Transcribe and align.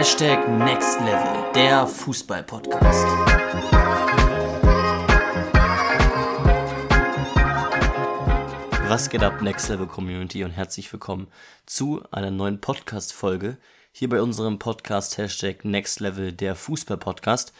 Hashtag 0.00 0.48
Next 0.48 0.98
Level, 1.00 1.52
der 1.54 1.86
Fußball-Podcast. 1.86 3.04
Was 8.88 9.10
geht 9.10 9.22
ab, 9.22 9.42
Next 9.42 9.68
Level 9.68 9.86
Community 9.86 10.42
und 10.42 10.52
herzlich 10.52 10.90
willkommen 10.90 11.28
zu 11.66 12.02
einer 12.12 12.30
neuen 12.30 12.62
Podcast-Folge 12.62 13.58
hier 13.92 14.08
bei 14.08 14.22
unserem 14.22 14.58
Podcast 14.58 15.18
Hashtag 15.18 15.66
Next 15.66 16.00
Level, 16.00 16.32
der 16.32 16.54
Fußball-Podcast 16.54 17.52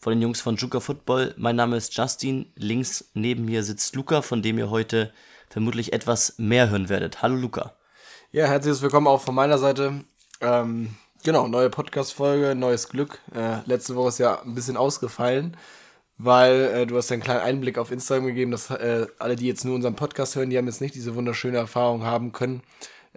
von 0.00 0.14
den 0.14 0.22
Jungs 0.22 0.40
von 0.40 0.56
Juka 0.56 0.80
Football. 0.80 1.32
Mein 1.36 1.54
Name 1.54 1.76
ist 1.76 1.96
Justin, 1.96 2.50
links 2.56 3.12
neben 3.14 3.44
mir 3.44 3.62
sitzt 3.62 3.94
Luca, 3.94 4.22
von 4.22 4.42
dem 4.42 4.58
ihr 4.58 4.70
heute 4.70 5.12
vermutlich 5.48 5.92
etwas 5.92 6.34
mehr 6.38 6.70
hören 6.70 6.88
werdet. 6.88 7.22
Hallo 7.22 7.36
Luca. 7.36 7.76
Ja, 8.32 8.46
herzliches 8.46 8.82
Willkommen 8.82 9.06
auch 9.06 9.20
von 9.20 9.36
meiner 9.36 9.58
Seite. 9.58 10.04
Ähm, 10.40 10.96
genau, 11.22 11.48
neue 11.48 11.70
Podcast-Folge, 11.70 12.54
neues 12.54 12.88
Glück. 12.88 13.20
Äh, 13.34 13.58
letzte 13.66 13.96
Woche 13.96 14.08
ist 14.08 14.18
ja 14.18 14.42
ein 14.42 14.54
bisschen 14.54 14.76
ausgefallen, 14.76 15.56
weil 16.18 16.60
äh, 16.60 16.86
du 16.86 16.96
hast 16.96 17.10
einen 17.12 17.22
kleinen 17.22 17.40
Einblick 17.40 17.78
auf 17.78 17.90
Instagram 17.90 18.26
gegeben, 18.26 18.50
dass 18.50 18.70
äh, 18.70 19.06
alle, 19.18 19.36
die 19.36 19.46
jetzt 19.46 19.64
nur 19.64 19.74
unseren 19.74 19.94
Podcast 19.94 20.36
hören, 20.36 20.50
die 20.50 20.58
haben 20.58 20.66
jetzt 20.66 20.80
nicht 20.80 20.94
diese 20.94 21.14
wunderschöne 21.14 21.58
Erfahrung 21.58 22.04
haben 22.04 22.32
können, 22.32 22.62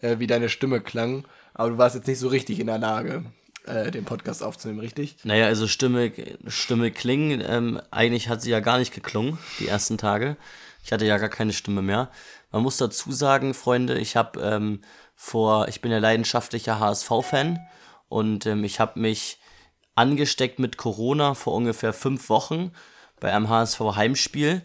äh, 0.02 0.20
wie 0.20 0.28
deine 0.28 0.50
Stimme 0.50 0.82
klang. 0.82 1.26
Aber 1.54 1.70
du 1.70 1.78
warst 1.78 1.96
jetzt 1.96 2.08
nicht 2.08 2.20
so 2.20 2.28
richtig 2.28 2.60
in 2.60 2.68
der 2.68 2.78
Lage, 2.78 3.24
äh, 3.66 3.92
den 3.92 4.06
Podcast 4.06 4.44
aufzunehmen, 4.44 4.80
richtig? 4.80 5.18
Naja, 5.24 5.46
also 5.46 5.68
Stimme, 5.68 6.12
Stimme 6.48 6.92
klingen, 6.92 7.44
ähm, 7.46 7.82
eigentlich 7.92 8.30
hat 8.30 8.42
sie 8.42 8.52
ja 8.52 8.60
gar 8.60 8.78
nicht 8.78 8.94
geklungen, 8.94 9.38
die 9.60 9.68
ersten 9.68 9.98
Tage. 9.98 10.38
Ich 10.84 10.92
hatte 10.92 11.06
ja 11.06 11.18
gar 11.18 11.30
keine 11.30 11.54
Stimme 11.54 11.82
mehr. 11.82 12.12
Man 12.52 12.62
muss 12.62 12.78
dazu 12.78 13.12
sagen, 13.12 13.54
Freunde, 13.54 13.98
ich 13.98 14.16
habe 14.16 14.40
ähm, 14.42 14.82
vor, 15.16 15.68
ich 15.68 15.82
bin 15.82 15.92
ja 15.92 15.98
leidenschaftlicher 15.98 16.80
HSV-Fan 16.80 17.60
und 18.16 18.46
ähm, 18.46 18.64
ich 18.64 18.80
habe 18.80 18.98
mich 18.98 19.40
angesteckt 19.94 20.58
mit 20.58 20.78
Corona 20.78 21.34
vor 21.34 21.54
ungefähr 21.54 21.92
fünf 21.92 22.30
Wochen 22.30 22.72
bei 23.20 23.34
einem 23.34 23.50
HSV-Heimspiel 23.50 24.62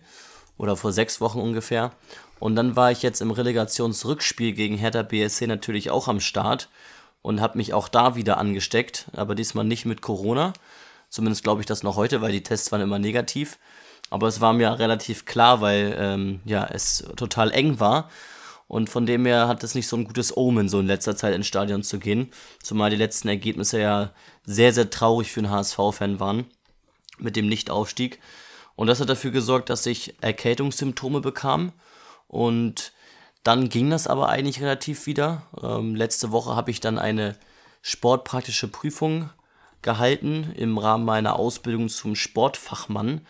oder 0.57 0.77
vor 0.77 0.93
sechs 0.93 1.21
Wochen 1.21 1.41
ungefähr. 1.41 1.91
Und 2.39 2.55
dann 2.55 2.77
war 2.77 2.93
ich 2.93 3.03
jetzt 3.03 3.21
im 3.21 3.33
Relegationsrückspiel 3.33 4.53
gegen 4.53 4.77
Hertha 4.77 5.03
BSC 5.03 5.49
natürlich 5.49 5.91
auch 5.91 6.07
am 6.07 6.21
Start 6.21 6.69
und 7.23 7.41
habe 7.41 7.59
mich 7.59 7.75
auch 7.75 7.89
da 7.89 8.15
wieder 8.15 8.39
angesteckt, 8.39 9.07
aber 9.15 9.35
diesmal 9.35 9.65
nicht 9.65 9.85
mit 9.85 10.01
Corona. 10.01 10.53
Zumindest 11.09 11.43
glaube 11.43 11.61
ich 11.61 11.67
das 11.67 11.83
noch 11.83 11.97
heute, 11.97 12.21
weil 12.21 12.31
die 12.31 12.45
Tests 12.45 12.71
waren 12.71 12.83
immer 12.83 13.01
negativ. 13.01 13.59
Aber 14.11 14.29
es 14.29 14.41
war 14.41 14.53
mir 14.53 14.79
relativ 14.79 15.25
klar, 15.25 15.61
weil 15.61 15.97
ähm, 15.99 16.41
ja 16.45 16.69
es 16.71 17.05
total 17.17 17.51
eng 17.51 17.81
war 17.81 18.11
und 18.71 18.89
von 18.89 19.05
dem 19.05 19.27
her 19.27 19.49
hat 19.49 19.65
es 19.65 19.75
nicht 19.75 19.89
so 19.89 19.97
ein 19.97 20.05
gutes 20.05 20.37
Omen, 20.37 20.69
so 20.69 20.79
in 20.79 20.87
letzter 20.87 21.17
Zeit 21.17 21.35
ins 21.35 21.49
Stadion 21.49 21.83
zu 21.83 21.99
gehen. 21.99 22.31
Zumal 22.63 22.91
die 22.91 22.97
letzten 22.97 23.27
Ergebnisse 23.27 23.81
ja 23.81 24.13
sehr, 24.45 24.73
sehr 24.73 24.91
traurig 24.91 25.33
für 25.33 25.41
einen 25.41 25.51
HSV-Fan 25.51 26.21
waren. 26.21 26.47
Mit 27.19 27.35
dem 27.35 27.49
Nichtaufstieg. 27.49 28.21
Und 28.77 28.87
das 28.87 29.01
hat 29.01 29.09
dafür 29.09 29.33
gesorgt, 29.33 29.71
dass 29.71 29.87
ich 29.87 30.15
Erkältungssymptome 30.21 31.21
bekam. 31.21 31.73
Und 32.29 32.93
dann 33.43 33.71
ging 33.71 33.91
das 33.91 34.07
aber 34.07 34.29
eigentlich 34.29 34.61
relativ 34.63 35.07
wieder. 35.07 35.43
Ähm, 35.61 35.97
letzte 35.97 36.31
Woche 36.31 36.55
habe 36.55 36.71
ich 36.71 36.79
dann 36.79 36.97
eine 36.97 37.37
sportpraktische 37.83 38.69
Prüfung 38.69 39.31
gehalten 39.83 40.53
im 40.55 40.79
Rahmen 40.79 41.05
meiner 41.05 41.41
Ausbildung 41.41 41.89
zum 41.89 42.15
Sportfachmann, 42.15 43.27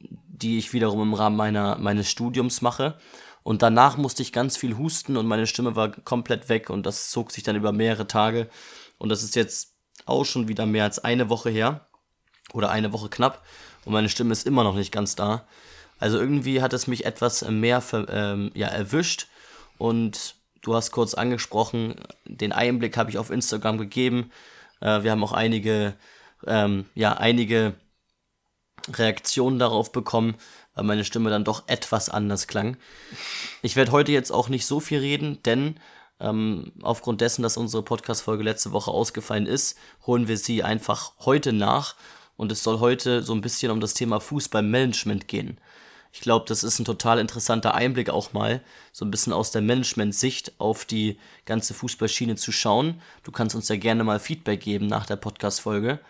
die 0.00 0.58
ich 0.58 0.72
wiederum 0.72 1.02
im 1.02 1.14
Rahmen 1.14 1.36
meiner, 1.36 1.78
meines 1.78 2.10
Studiums 2.10 2.62
mache. 2.62 2.98
Und 3.46 3.62
danach 3.62 3.96
musste 3.96 4.22
ich 4.22 4.32
ganz 4.32 4.56
viel 4.56 4.76
husten 4.76 5.16
und 5.16 5.28
meine 5.28 5.46
Stimme 5.46 5.76
war 5.76 5.92
komplett 5.92 6.48
weg 6.48 6.68
und 6.68 6.84
das 6.84 7.10
zog 7.10 7.30
sich 7.30 7.44
dann 7.44 7.54
über 7.54 7.70
mehrere 7.70 8.08
Tage. 8.08 8.48
Und 8.98 9.08
das 9.08 9.22
ist 9.22 9.36
jetzt 9.36 9.76
auch 10.04 10.24
schon 10.24 10.48
wieder 10.48 10.66
mehr 10.66 10.82
als 10.82 10.98
eine 10.98 11.28
Woche 11.28 11.50
her. 11.50 11.86
Oder 12.52 12.70
eine 12.70 12.92
Woche 12.92 13.08
knapp. 13.08 13.46
Und 13.84 13.92
meine 13.92 14.08
Stimme 14.08 14.32
ist 14.32 14.48
immer 14.48 14.64
noch 14.64 14.74
nicht 14.74 14.90
ganz 14.90 15.14
da. 15.14 15.46
Also 16.00 16.18
irgendwie 16.18 16.60
hat 16.60 16.72
es 16.72 16.88
mich 16.88 17.04
etwas 17.04 17.48
mehr 17.48 17.80
ähm, 18.08 18.50
ja, 18.54 18.66
erwischt. 18.66 19.28
Und 19.78 20.34
du 20.62 20.74
hast 20.74 20.90
kurz 20.90 21.14
angesprochen, 21.14 21.94
den 22.24 22.50
Einblick 22.50 22.96
habe 22.96 23.10
ich 23.10 23.18
auf 23.18 23.30
Instagram 23.30 23.78
gegeben. 23.78 24.32
Äh, 24.80 25.04
wir 25.04 25.12
haben 25.12 25.22
auch 25.22 25.30
einige, 25.30 25.94
ähm, 26.48 26.86
ja, 26.96 27.12
einige 27.12 27.74
Reaktionen 28.92 29.60
darauf 29.60 29.92
bekommen, 29.92 30.34
weil 30.76 30.84
meine 30.84 31.04
Stimme 31.04 31.30
dann 31.30 31.42
doch 31.42 31.64
etwas 31.66 32.08
anders 32.08 32.46
klang. 32.46 32.76
Ich 33.62 33.74
werde 33.74 33.90
heute 33.90 34.12
jetzt 34.12 34.30
auch 34.30 34.48
nicht 34.48 34.66
so 34.66 34.78
viel 34.78 35.00
reden, 35.00 35.42
denn 35.44 35.80
ähm, 36.20 36.72
aufgrund 36.82 37.20
dessen, 37.20 37.42
dass 37.42 37.56
unsere 37.56 37.82
Podcast-Folge 37.82 38.44
letzte 38.44 38.72
Woche 38.72 38.92
ausgefallen 38.92 39.46
ist, 39.46 39.76
holen 40.06 40.28
wir 40.28 40.36
sie 40.36 40.62
einfach 40.62 41.12
heute 41.24 41.52
nach 41.52 41.96
und 42.36 42.52
es 42.52 42.62
soll 42.62 42.78
heute 42.78 43.22
so 43.22 43.34
ein 43.34 43.40
bisschen 43.40 43.72
um 43.72 43.80
das 43.80 43.94
Thema 43.94 44.20
Fußballmanagement 44.20 45.26
gehen. 45.26 45.58
Ich 46.12 46.20
glaube, 46.20 46.46
das 46.48 46.64
ist 46.64 46.78
ein 46.78 46.86
total 46.86 47.18
interessanter 47.18 47.74
Einblick 47.74 48.08
auch 48.08 48.32
mal, 48.32 48.62
so 48.92 49.04
ein 49.04 49.10
bisschen 49.10 49.34
aus 49.34 49.50
der 49.50 49.60
Management-Sicht 49.60 50.58
auf 50.58 50.84
die 50.84 51.18
ganze 51.44 51.74
Fußballschiene 51.74 52.36
zu 52.36 52.52
schauen. 52.52 53.02
Du 53.22 53.32
kannst 53.32 53.54
uns 53.54 53.68
ja 53.68 53.76
gerne 53.76 54.04
mal 54.04 54.18
Feedback 54.18 54.60
geben 54.60 54.86
nach 54.86 55.04
der 55.04 55.16
Podcast-Folge. 55.16 56.00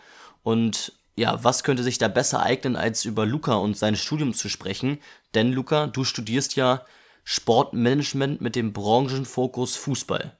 Und 0.44 0.92
ja, 1.16 1.42
was 1.42 1.64
könnte 1.64 1.82
sich 1.82 1.98
da 1.98 2.08
besser 2.08 2.42
eignen, 2.42 2.76
als 2.76 3.04
über 3.04 3.24
Luca 3.26 3.54
und 3.54 3.76
sein 3.76 3.96
Studium 3.96 4.34
zu 4.34 4.48
sprechen? 4.48 4.98
Denn 5.34 5.50
Luca, 5.50 5.86
du 5.86 6.04
studierst 6.04 6.56
ja 6.56 6.84
Sportmanagement 7.24 8.40
mit 8.40 8.54
dem 8.54 8.72
Branchenfokus 8.72 9.76
Fußball. 9.76 10.36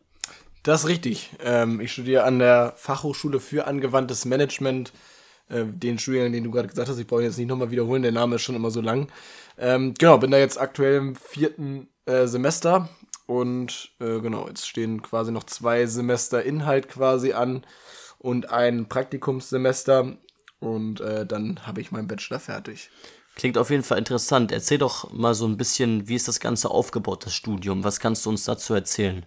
Das 0.63 0.83
ist 0.83 0.89
richtig. 0.89 1.31
Ähm, 1.43 1.81
ich 1.81 1.93
studiere 1.93 2.25
an 2.25 2.39
der 2.39 2.75
Fachhochschule 2.77 3.41
für 3.41 3.67
angewandtes 3.67 4.25
Management. 4.27 4.93
Äh, 5.49 5.65
den 5.65 5.99
Studiengang, 5.99 6.33
den 6.33 6.45
du 6.45 6.51
gerade 6.51 6.69
gesagt 6.69 6.89
hast, 6.89 6.99
ich 6.99 7.07
brauche 7.07 7.23
jetzt 7.23 7.39
nicht 7.39 7.49
nochmal 7.49 7.71
wiederholen, 7.71 8.03
der 8.03 8.13
Name 8.13 8.37
ist 8.37 8.43
schon 8.43 8.57
immer 8.57 8.71
so 8.71 8.81
lang. 8.81 9.09
Ähm, 9.59 9.95
genau, 9.99 10.19
bin 10.19 10.31
da 10.31 10.39
jetzt 10.39 10.61
aktuell 10.61 10.97
im 10.97 11.17
vierten 11.17 11.89
äh, 12.05 12.27
Semester 12.27 12.89
und 13.27 13.91
äh, 14.01 14.21
genau, 14.21 14.47
jetzt 14.49 14.69
stehen 14.69 15.03
quasi 15.03 15.33
noch 15.33 15.45
zwei 15.45 15.87
Semester 15.87 16.43
Inhalt 16.43 16.89
quasi 16.89 17.33
an 17.33 17.65
und 18.19 18.51
ein 18.51 18.89
Praktikumssemester 18.89 20.19
und 20.61 21.01
äh, 21.01 21.27
dann 21.27 21.67
habe 21.67 21.81
ich 21.81 21.93
meinen 21.93 22.09
Bachelor 22.09 22.41
fertig. 22.41 22.91
Klingt 23.35 23.59
auf 23.59 23.71
jeden 23.71 23.83
Fall 23.83 23.99
interessant. 23.99 24.51
Erzähl 24.51 24.79
doch 24.79 25.13
mal 25.13 25.35
so 25.35 25.47
ein 25.47 25.59
bisschen, 25.59 26.09
wie 26.09 26.15
ist 26.15 26.27
das 26.27 26.41
Ganze 26.41 26.71
aufgebaut, 26.71 27.27
das 27.27 27.35
Studium? 27.35 27.85
Was 27.85 28.01
kannst 28.01 28.25
du 28.25 28.31
uns 28.31 28.45
dazu 28.45 28.73
erzählen? 28.73 29.27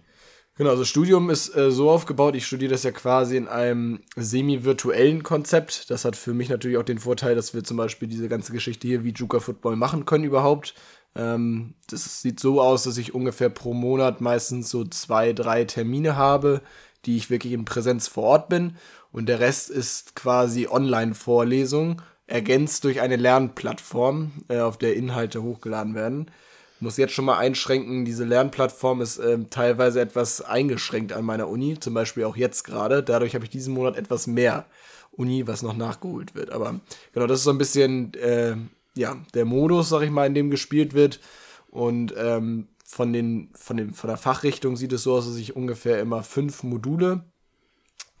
Genau, 0.56 0.70
also 0.70 0.82
das 0.82 0.88
Studium 0.88 1.30
ist 1.30 1.56
äh, 1.56 1.70
so 1.70 1.90
aufgebaut, 1.90 2.34
ich 2.34 2.44
studiere 2.44 2.72
das 2.72 2.82
ja 2.82 2.90
quasi 2.90 3.36
in 3.36 3.48
einem 3.48 4.02
semi-virtuellen 4.16 5.22
Konzept. 5.22 5.88
Das 5.90 6.04
hat 6.04 6.16
für 6.16 6.34
mich 6.34 6.50
natürlich 6.50 6.76
auch 6.76 6.82
den 6.82 6.98
Vorteil, 6.98 7.34
dass 7.34 7.54
wir 7.54 7.64
zum 7.64 7.76
Beispiel 7.78 8.08
diese 8.08 8.28
ganze 8.28 8.52
Geschichte 8.52 8.86
hier 8.86 9.02
wie 9.02 9.12
Juka 9.12 9.40
Football 9.40 9.76
machen 9.76 10.04
können 10.04 10.24
überhaupt. 10.24 10.74
Ähm, 11.14 11.74
das 11.88 12.20
sieht 12.20 12.40
so 12.40 12.60
aus, 12.60 12.82
dass 12.82 12.98
ich 12.98 13.14
ungefähr 13.14 13.48
pro 13.48 13.72
Monat 13.72 14.20
meistens 14.20 14.68
so 14.68 14.84
zwei, 14.84 15.32
drei 15.32 15.64
Termine 15.64 16.16
habe, 16.16 16.60
die 17.06 17.16
ich 17.16 17.30
wirklich 17.30 17.52
in 17.52 17.64
Präsenz 17.64 18.08
vor 18.08 18.24
Ort 18.24 18.48
bin 18.48 18.76
und 19.12 19.26
der 19.26 19.40
Rest 19.40 19.70
ist 19.70 20.14
quasi 20.14 20.68
Online-Vorlesung, 20.68 22.02
ergänzt 22.26 22.84
durch 22.84 23.00
eine 23.00 23.16
Lernplattform, 23.16 24.32
äh, 24.48 24.60
auf 24.60 24.78
der 24.78 24.94
Inhalte 24.94 25.42
hochgeladen 25.42 25.94
werden. 25.94 26.30
Muss 26.78 26.96
jetzt 26.96 27.12
schon 27.12 27.26
mal 27.26 27.36
einschränken, 27.36 28.06
diese 28.06 28.24
Lernplattform 28.24 29.02
ist 29.02 29.18
äh, 29.18 29.38
teilweise 29.50 30.00
etwas 30.00 30.40
eingeschränkt 30.40 31.12
an 31.12 31.24
meiner 31.24 31.48
Uni, 31.48 31.78
zum 31.78 31.92
Beispiel 31.92 32.24
auch 32.24 32.36
jetzt 32.36 32.64
gerade. 32.64 33.02
Dadurch 33.02 33.34
habe 33.34 33.44
ich 33.44 33.50
diesen 33.50 33.74
Monat 33.74 33.96
etwas 33.96 34.26
mehr 34.26 34.64
Uni, 35.10 35.46
was 35.46 35.62
noch 35.62 35.76
nachgeholt 35.76 36.34
wird. 36.34 36.50
Aber 36.50 36.80
genau, 37.12 37.26
das 37.26 37.40
ist 37.40 37.44
so 37.44 37.50
ein 37.50 37.58
bisschen 37.58 38.14
äh, 38.14 38.56
ja, 38.94 39.16
der 39.34 39.44
Modus, 39.44 39.90
sag 39.90 40.02
ich 40.02 40.10
mal, 40.10 40.26
in 40.26 40.34
dem 40.34 40.50
gespielt 40.50 40.94
wird. 40.94 41.20
Und 41.68 42.14
ähm, 42.16 42.68
von, 42.90 43.12
den, 43.12 43.50
von, 43.54 43.76
den, 43.76 43.92
von 43.92 44.08
der 44.08 44.16
Fachrichtung 44.16 44.76
sieht 44.76 44.92
es 44.92 45.04
so 45.04 45.14
aus, 45.14 45.26
dass 45.26 45.36
ich 45.36 45.54
ungefähr 45.54 46.00
immer 46.00 46.24
fünf 46.24 46.64
Module 46.64 47.22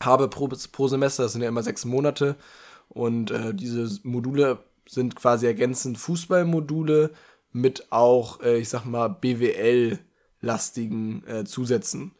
habe 0.00 0.28
pro, 0.28 0.48
pro 0.70 0.86
Semester. 0.86 1.24
Das 1.24 1.32
sind 1.32 1.42
ja 1.42 1.48
immer 1.48 1.64
sechs 1.64 1.84
Monate. 1.84 2.36
Und 2.88 3.32
äh, 3.32 3.52
diese 3.52 3.98
Module 4.04 4.58
sind 4.88 5.16
quasi 5.16 5.46
ergänzend 5.46 5.98
Fußballmodule 5.98 7.10
mit 7.52 7.90
auch, 7.90 8.40
äh, 8.42 8.58
ich 8.58 8.68
sag 8.68 8.84
mal, 8.84 9.08
BWL-lastigen 9.08 11.26
äh, 11.26 11.44
Zusätzen. 11.44 12.12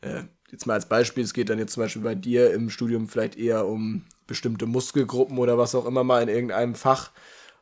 Äh, 0.00 0.22
jetzt 0.52 0.66
mal 0.66 0.74
als 0.74 0.88
Beispiel, 0.88 1.24
es 1.24 1.34
geht 1.34 1.50
dann 1.50 1.58
jetzt 1.58 1.72
zum 1.72 1.82
Beispiel 1.82 2.02
bei 2.02 2.14
dir 2.14 2.54
im 2.54 2.70
Studium 2.70 3.08
vielleicht 3.08 3.36
eher 3.36 3.66
um 3.66 4.04
bestimmte 4.28 4.66
Muskelgruppen 4.66 5.38
oder 5.38 5.58
was 5.58 5.74
auch 5.74 5.86
immer 5.86 6.04
mal 6.04 6.22
in 6.22 6.28
irgendeinem 6.28 6.76
Fach. 6.76 7.10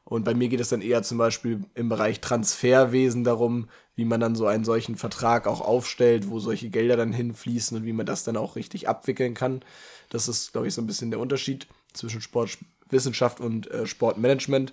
Und 0.04 0.24
bei 0.24 0.34
mir 0.34 0.48
geht 0.48 0.60
es 0.60 0.68
dann 0.68 0.82
eher 0.82 1.02
zum 1.02 1.18
Beispiel 1.18 1.64
im 1.74 1.88
Bereich 1.88 2.20
Transferwesen 2.20 3.24
darum, 3.24 3.68
wie 3.96 4.04
man 4.04 4.20
dann 4.20 4.34
so 4.34 4.46
einen 4.46 4.64
solchen 4.64 4.96
Vertrag 4.96 5.46
auch 5.46 5.60
aufstellt, 5.60 6.28
wo 6.28 6.40
solche 6.40 6.68
Gelder 6.68 6.96
dann 6.96 7.12
hinfließen 7.12 7.76
und 7.78 7.84
wie 7.84 7.92
man 7.92 8.06
das 8.06 8.24
dann 8.24 8.36
auch 8.36 8.56
richtig 8.56 8.88
abwickeln 8.88 9.34
kann. 9.34 9.62
Das 10.10 10.28
ist, 10.28 10.52
glaube 10.52 10.68
ich, 10.68 10.74
so 10.74 10.82
ein 10.82 10.86
bisschen 10.86 11.10
der 11.10 11.20
Unterschied 11.20 11.66
zwischen 11.94 12.20
Sportwissenschaft 12.20 13.40
und 13.40 13.70
äh, 13.70 13.86
Sportmanagement. 13.86 14.72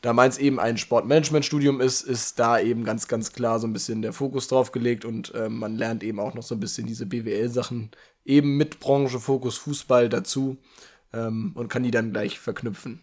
Da 0.00 0.12
meins 0.12 0.38
eben 0.38 0.58
ein 0.58 0.78
Sportmanagement-Studium 0.78 1.80
ist, 1.80 2.02
ist 2.02 2.38
da 2.38 2.58
eben 2.58 2.82
ganz, 2.82 3.06
ganz 3.06 3.32
klar 3.32 3.60
so 3.60 3.68
ein 3.68 3.72
bisschen 3.72 4.02
der 4.02 4.12
Fokus 4.12 4.48
drauf 4.48 4.72
gelegt 4.72 5.04
und 5.04 5.32
äh, 5.34 5.48
man 5.48 5.76
lernt 5.76 6.02
eben 6.02 6.18
auch 6.18 6.34
noch 6.34 6.42
so 6.42 6.56
ein 6.56 6.60
bisschen 6.60 6.86
diese 6.86 7.06
BWL-Sachen 7.06 7.90
eben 8.24 8.56
mit 8.56 8.80
Branche, 8.80 9.20
Fokus 9.20 9.58
Fußball 9.58 10.08
dazu 10.08 10.56
ähm, 11.12 11.52
und 11.54 11.68
kann 11.68 11.84
die 11.84 11.92
dann 11.92 12.12
gleich 12.12 12.40
verknüpfen. 12.40 13.00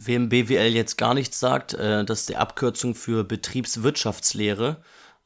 Wem 0.00 0.28
BWL 0.28 0.74
jetzt 0.74 0.96
gar 0.96 1.12
nichts 1.12 1.40
sagt, 1.40 1.74
äh, 1.74 2.04
das 2.04 2.20
ist 2.20 2.28
die 2.28 2.36
Abkürzung 2.36 2.94
für 2.94 3.24
Betriebswirtschaftslehre. 3.24 4.76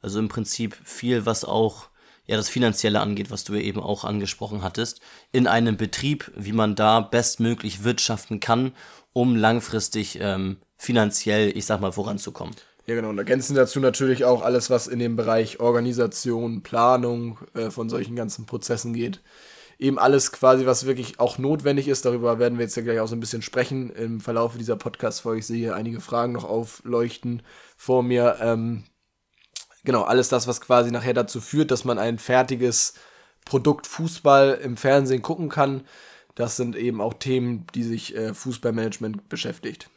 Also 0.01 0.19
im 0.19 0.29
Prinzip 0.29 0.75
viel, 0.83 1.27
was 1.27 1.45
auch 1.45 1.89
ja 2.25 2.37
das 2.37 2.49
Finanzielle 2.49 2.99
angeht, 2.99 3.29
was 3.29 3.43
du 3.43 3.53
ja 3.53 3.61
eben 3.61 3.79
auch 3.79 4.03
angesprochen 4.03 4.63
hattest, 4.63 4.99
in 5.31 5.45
einem 5.45 5.77
Betrieb, 5.77 6.31
wie 6.35 6.53
man 6.53 6.75
da 6.75 7.01
bestmöglich 7.01 7.83
wirtschaften 7.83 8.39
kann, 8.39 8.71
um 9.13 9.35
langfristig 9.35 10.17
ähm, 10.19 10.57
finanziell, 10.75 11.55
ich 11.55 11.65
sag 11.65 11.79
mal, 11.79 11.91
voranzukommen. 11.91 12.55
Ja, 12.87 12.95
genau. 12.95 13.09
Und 13.09 13.19
ergänzen 13.19 13.55
dazu 13.55 13.79
natürlich 13.79 14.25
auch 14.25 14.41
alles, 14.41 14.71
was 14.71 14.87
in 14.87 14.97
dem 14.97 15.15
Bereich 15.15 15.59
Organisation, 15.59 16.63
Planung 16.63 17.37
äh, 17.53 17.69
von 17.69 17.89
solchen 17.89 18.15
ganzen 18.15 18.47
Prozessen 18.47 18.93
geht 18.93 19.21
eben 19.79 19.99
alles 19.99 20.31
quasi, 20.31 20.65
was 20.65 20.85
wirklich 20.85 21.19
auch 21.19 21.37
notwendig 21.37 21.87
ist. 21.87 22.05
Darüber 22.05 22.39
werden 22.39 22.57
wir 22.57 22.65
jetzt 22.65 22.75
ja 22.75 22.83
gleich 22.83 22.99
auch 22.99 23.07
so 23.07 23.15
ein 23.15 23.19
bisschen 23.19 23.41
sprechen 23.41 23.89
im 23.91 24.19
Verlauf 24.19 24.57
dieser 24.57 24.75
Podcast-Folge. 24.75 25.39
Ich 25.39 25.47
sehe 25.47 25.75
einige 25.75 26.01
Fragen 26.01 26.33
noch 26.33 26.43
aufleuchten 26.43 27.41
vor 27.77 28.03
mir. 28.03 28.37
Ähm, 28.39 28.83
genau, 29.83 30.03
alles 30.03 30.29
das, 30.29 30.47
was 30.47 30.61
quasi 30.61 30.91
nachher 30.91 31.13
dazu 31.13 31.41
führt, 31.41 31.71
dass 31.71 31.85
man 31.85 31.99
ein 31.99 32.17
fertiges 32.17 32.93
Produkt 33.45 33.87
Fußball 33.87 34.59
im 34.63 34.77
Fernsehen 34.77 35.21
gucken 35.21 35.49
kann. 35.49 35.83
Das 36.35 36.55
sind 36.55 36.75
eben 36.75 37.01
auch 37.01 37.13
Themen, 37.13 37.67
die 37.75 37.83
sich 37.83 38.15
äh, 38.15 38.33
Fußballmanagement 38.33 39.29
beschäftigt. 39.29 39.89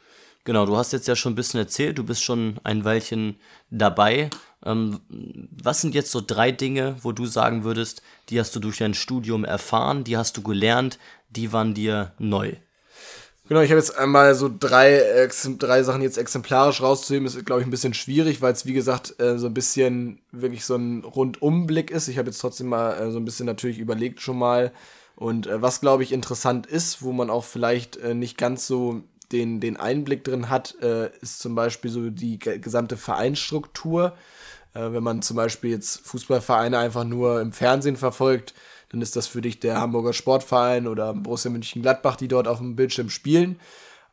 Genau, 0.45 0.65
du 0.65 0.77
hast 0.77 0.93
jetzt 0.93 1.09
ja 1.09 1.17
schon 1.17 1.33
ein 1.33 1.37
bisschen 1.37 1.59
erzählt, 1.59 1.99
du 1.99 2.05
bist 2.05 2.23
schon 2.23 2.61
ein 2.63 2.85
Weilchen 2.85 3.41
dabei. 3.71 4.31
Ähm, 4.65 5.01
was 5.51 5.81
sind 5.81 5.95
jetzt 5.95 6.11
so 6.11 6.23
drei 6.27 6.51
Dinge, 6.53 6.97
wo 7.03 7.13
du 7.13 7.27
sagen 7.27 7.65
würdest, 7.65 8.03
die 8.29 8.41
hast 8.41 8.55
du 8.57 8.61
durch 8.61 8.79
dein 8.79 8.95
Studium 8.95 9.45
erfahren, 9.45 10.05
die 10.05 10.17
hast 10.17 10.37
du 10.37 10.43
gelernt, 10.43 10.99
die 11.31 11.53
waren 11.53 11.75
dir 11.75 12.13
neu? 12.19 12.55
Genau, 13.49 13.61
ich 13.61 13.71
habe 13.71 13.79
jetzt 13.79 13.97
einmal 13.97 14.35
so 14.35 14.51
drei, 14.53 15.29
drei 15.59 15.83
Sachen 15.85 16.03
jetzt 16.03 16.19
exemplarisch 16.19 16.81
rauszuheben. 16.83 17.27
Ist, 17.27 17.47
glaube 17.47 17.61
ich, 17.61 17.67
ein 17.67 17.71
bisschen 17.71 17.95
schwierig, 17.95 18.43
weil 18.43 18.53
es, 18.53 18.67
wie 18.67 18.73
gesagt, 18.73 19.21
äh, 19.21 19.39
so 19.39 19.47
ein 19.47 19.55
bisschen 19.55 20.19
wirklich 20.33 20.65
so 20.65 20.75
ein 20.75 21.05
Rundumblick 21.05 21.93
ist. 21.93 22.09
Ich 22.09 22.19
habe 22.19 22.29
jetzt 22.29 22.41
trotzdem 22.41 22.67
mal 22.67 22.95
äh, 22.95 23.13
so 23.13 23.19
ein 23.19 23.25
bisschen 23.25 23.47
natürlich 23.47 23.79
überlegt 23.79 24.21
schon 24.21 24.37
mal. 24.37 24.73
Und 25.15 25.47
äh, 25.47 25.63
was, 25.63 25.81
glaube 25.81 26.03
ich, 26.03 26.11
interessant 26.11 26.67
ist, 26.67 27.03
wo 27.03 27.13
man 27.13 27.31
auch 27.31 27.45
vielleicht 27.45 28.03
nicht 28.03 28.37
ganz 28.37 28.67
so 28.67 29.03
den, 29.31 29.61
den 29.61 29.77
Einblick 29.77 30.25
drin 30.25 30.51
hat, 30.51 30.73
ist 31.21 31.41
zum 31.41 31.57
Beispiel 31.57 31.91
so 31.91 32.11
die 32.11 32.39
gesamte 32.39 32.97
Vereinsstruktur. 32.97 34.17
Äh, 34.77 34.93
wenn 34.93 35.03
man 35.03 35.23
zum 35.23 35.37
Beispiel 35.37 35.71
jetzt 35.71 36.07
Fußballvereine 36.07 36.79
einfach 36.79 37.05
nur 37.05 37.41
im 37.41 37.53
Fernsehen 37.53 37.97
verfolgt, 37.97 38.55
dann 38.91 39.01
ist 39.01 39.17
das 39.17 39.27
für 39.27 39.41
dich 39.41 39.59
der 39.59 39.81
Hamburger 39.81 40.13
Sportverein 40.13 40.87
oder 40.87 41.13
Borussia 41.15 41.51
Mönchengladbach, 41.51 42.17
die 42.17 42.29
dort 42.29 42.47
auf 42.47 42.59
dem 42.59 42.77
Bildschirm 42.77 43.11
spielen. 43.11 43.59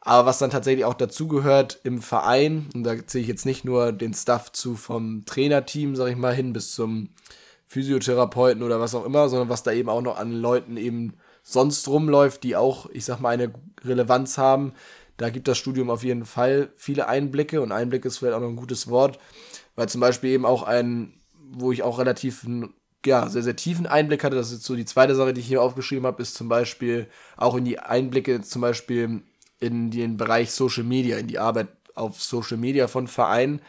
Aber 0.01 0.25
was 0.25 0.39
dann 0.39 0.49
tatsächlich 0.49 0.85
auch 0.85 0.95
dazugehört 0.95 1.79
im 1.83 2.01
Verein, 2.01 2.67
und 2.73 2.83
da 2.83 2.95
zähle 3.05 3.21
ich 3.21 3.27
jetzt 3.27 3.45
nicht 3.45 3.63
nur 3.63 3.91
den 3.91 4.13
Stuff 4.13 4.51
zu 4.51 4.75
vom 4.75 5.23
Trainerteam, 5.25 5.95
sag 5.95 6.09
ich 6.09 6.17
mal, 6.17 6.33
hin 6.33 6.53
bis 6.53 6.73
zum 6.73 7.09
Physiotherapeuten 7.67 8.63
oder 8.63 8.79
was 8.79 8.95
auch 8.95 9.05
immer, 9.05 9.29
sondern 9.29 9.49
was 9.49 9.63
da 9.63 9.71
eben 9.71 9.89
auch 9.89 10.01
noch 10.01 10.17
an 10.17 10.33
Leuten 10.33 10.75
eben 10.77 11.13
sonst 11.43 11.87
rumläuft, 11.87 12.43
die 12.43 12.55
auch, 12.55 12.89
ich 12.91 13.05
sag 13.05 13.19
mal, 13.19 13.29
eine 13.29 13.53
Relevanz 13.83 14.37
haben, 14.37 14.73
da 15.17 15.29
gibt 15.29 15.47
das 15.47 15.57
Studium 15.57 15.89
auf 15.89 16.03
jeden 16.03 16.25
Fall 16.25 16.69
viele 16.75 17.07
Einblicke 17.07 17.61
und 17.61 17.71
Einblick 17.71 18.03
ist 18.05 18.17
vielleicht 18.17 18.35
auch 18.35 18.41
noch 18.41 18.49
ein 18.49 18.55
gutes 18.55 18.89
Wort, 18.89 19.19
weil 19.75 19.89
zum 19.89 20.01
Beispiel 20.01 20.31
eben 20.31 20.45
auch 20.45 20.63
ein, 20.63 21.13
wo 21.51 21.71
ich 21.71 21.83
auch 21.83 21.99
relativ 21.99 22.45
ja, 23.05 23.27
sehr, 23.27 23.43
sehr 23.43 23.55
tiefen 23.55 23.85
Einblick 23.85 24.23
hatte, 24.23 24.35
das 24.35 24.51
ist 24.51 24.63
so 24.63 24.75
die 24.75 24.85
zweite 24.85 25.15
Sache, 25.15 25.33
die 25.33 25.41
ich 25.41 25.47
hier 25.47 25.61
aufgeschrieben 25.61 26.05
habe, 26.05 26.21
ist 26.21 26.35
zum 26.35 26.49
Beispiel 26.49 27.07
auch 27.35 27.55
in 27.55 27.65
die 27.65 27.79
Einblicke, 27.79 28.41
zum 28.41 28.61
Beispiel 28.61 29.21
in 29.59 29.91
den 29.91 30.17
Bereich 30.17 30.51
Social 30.51 30.83
Media, 30.83 31.17
in 31.17 31.27
die 31.27 31.39
Arbeit 31.39 31.67
auf 31.95 32.21
Social 32.21 32.57
Media 32.57 32.87
von 32.87 33.07
Vereinen. 33.07 33.61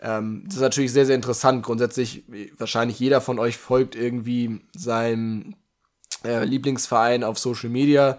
Ähm, 0.00 0.42
das 0.46 0.56
ist 0.56 0.60
natürlich 0.60 0.92
sehr, 0.92 1.06
sehr 1.06 1.16
interessant. 1.16 1.62
Grundsätzlich, 1.62 2.24
wahrscheinlich 2.58 2.98
jeder 2.98 3.20
von 3.20 3.38
euch 3.38 3.56
folgt 3.56 3.96
irgendwie 3.96 4.60
seinem 4.76 5.54
äh, 6.24 6.44
Lieblingsverein 6.44 7.24
auf 7.24 7.38
Social 7.38 7.70
Media 7.70 8.18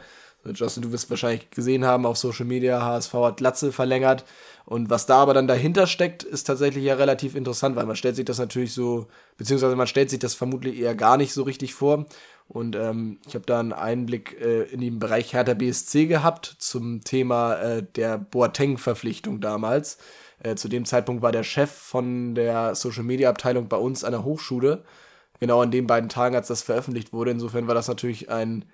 Justin, 0.54 0.84
du 0.84 0.92
wirst 0.92 1.10
wahrscheinlich 1.10 1.50
gesehen 1.50 1.86
haben 1.86 2.06
auf 2.06 2.18
Social 2.18 2.46
Media, 2.46 2.82
HSV 2.82 3.14
hat 3.14 3.38
Glatze 3.38 3.72
verlängert. 3.72 4.26
Und 4.68 4.90
was 4.90 5.06
da 5.06 5.20
aber 5.20 5.34
dann 5.34 5.48
dahinter 5.48 5.88
steckt, 5.88 6.24
ist 6.24 6.44
tatsächlich 6.44 6.84
ja 6.84 6.96
relativ 6.96 7.36
interessant, 7.36 7.78
weil 7.78 7.86
man 7.86 7.96
stellt 7.96 8.18
sich 8.18 8.26
das 8.26 8.38
natürlich 8.38 8.74
so, 8.74 9.08
beziehungsweise 9.38 9.78
man 9.78 9.88
stellt 9.88 10.10
sich 10.10 10.20
das 10.20 10.36
vermutlich 10.36 10.78
eher 10.78 10.94
gar 10.94 11.16
nicht 11.16 11.32
so 11.32 11.44
richtig 11.44 11.74
vor. 11.74 12.06
Und 12.50 12.76
ähm, 12.76 13.18
ich 13.26 13.34
habe 13.36 13.46
da 13.46 13.62
einen 13.62 13.72
Einblick 13.72 14.42
äh, 14.42 14.64
in 14.64 14.82
den 14.82 15.00
Bereich 15.00 15.32
Hertha 15.32 15.54
BSC 15.54 16.08
gehabt 16.08 16.58
zum 16.60 17.02
Thema 17.06 17.56
äh, 17.56 17.84
der 17.96 18.18
Boateng-Verpflichtung 18.18 19.40
damals. 19.40 20.00
Äh, 20.44 20.56
zu 20.56 20.68
dem 20.68 20.84
Zeitpunkt 20.84 21.22
war 21.22 21.32
der 21.32 21.44
Chef 21.44 21.72
von 21.72 22.36
der 22.36 22.76
Social 22.76 23.04
Media 23.04 23.30
Abteilung 23.30 23.70
bei 23.70 23.78
uns 23.78 24.04
an 24.04 24.12
der 24.12 24.26
Hochschule. 24.26 24.84
Genau 25.40 25.62
an 25.62 25.72
den 25.72 25.88
beiden 25.88 26.10
Tagen, 26.10 26.36
als 26.36 26.48
das 26.50 26.62
veröffentlicht 26.62 27.14
wurde. 27.14 27.32
Insofern 27.32 27.68
war 27.68 27.76
das 27.76 27.88
natürlich 27.88 28.30
ein 28.30 28.66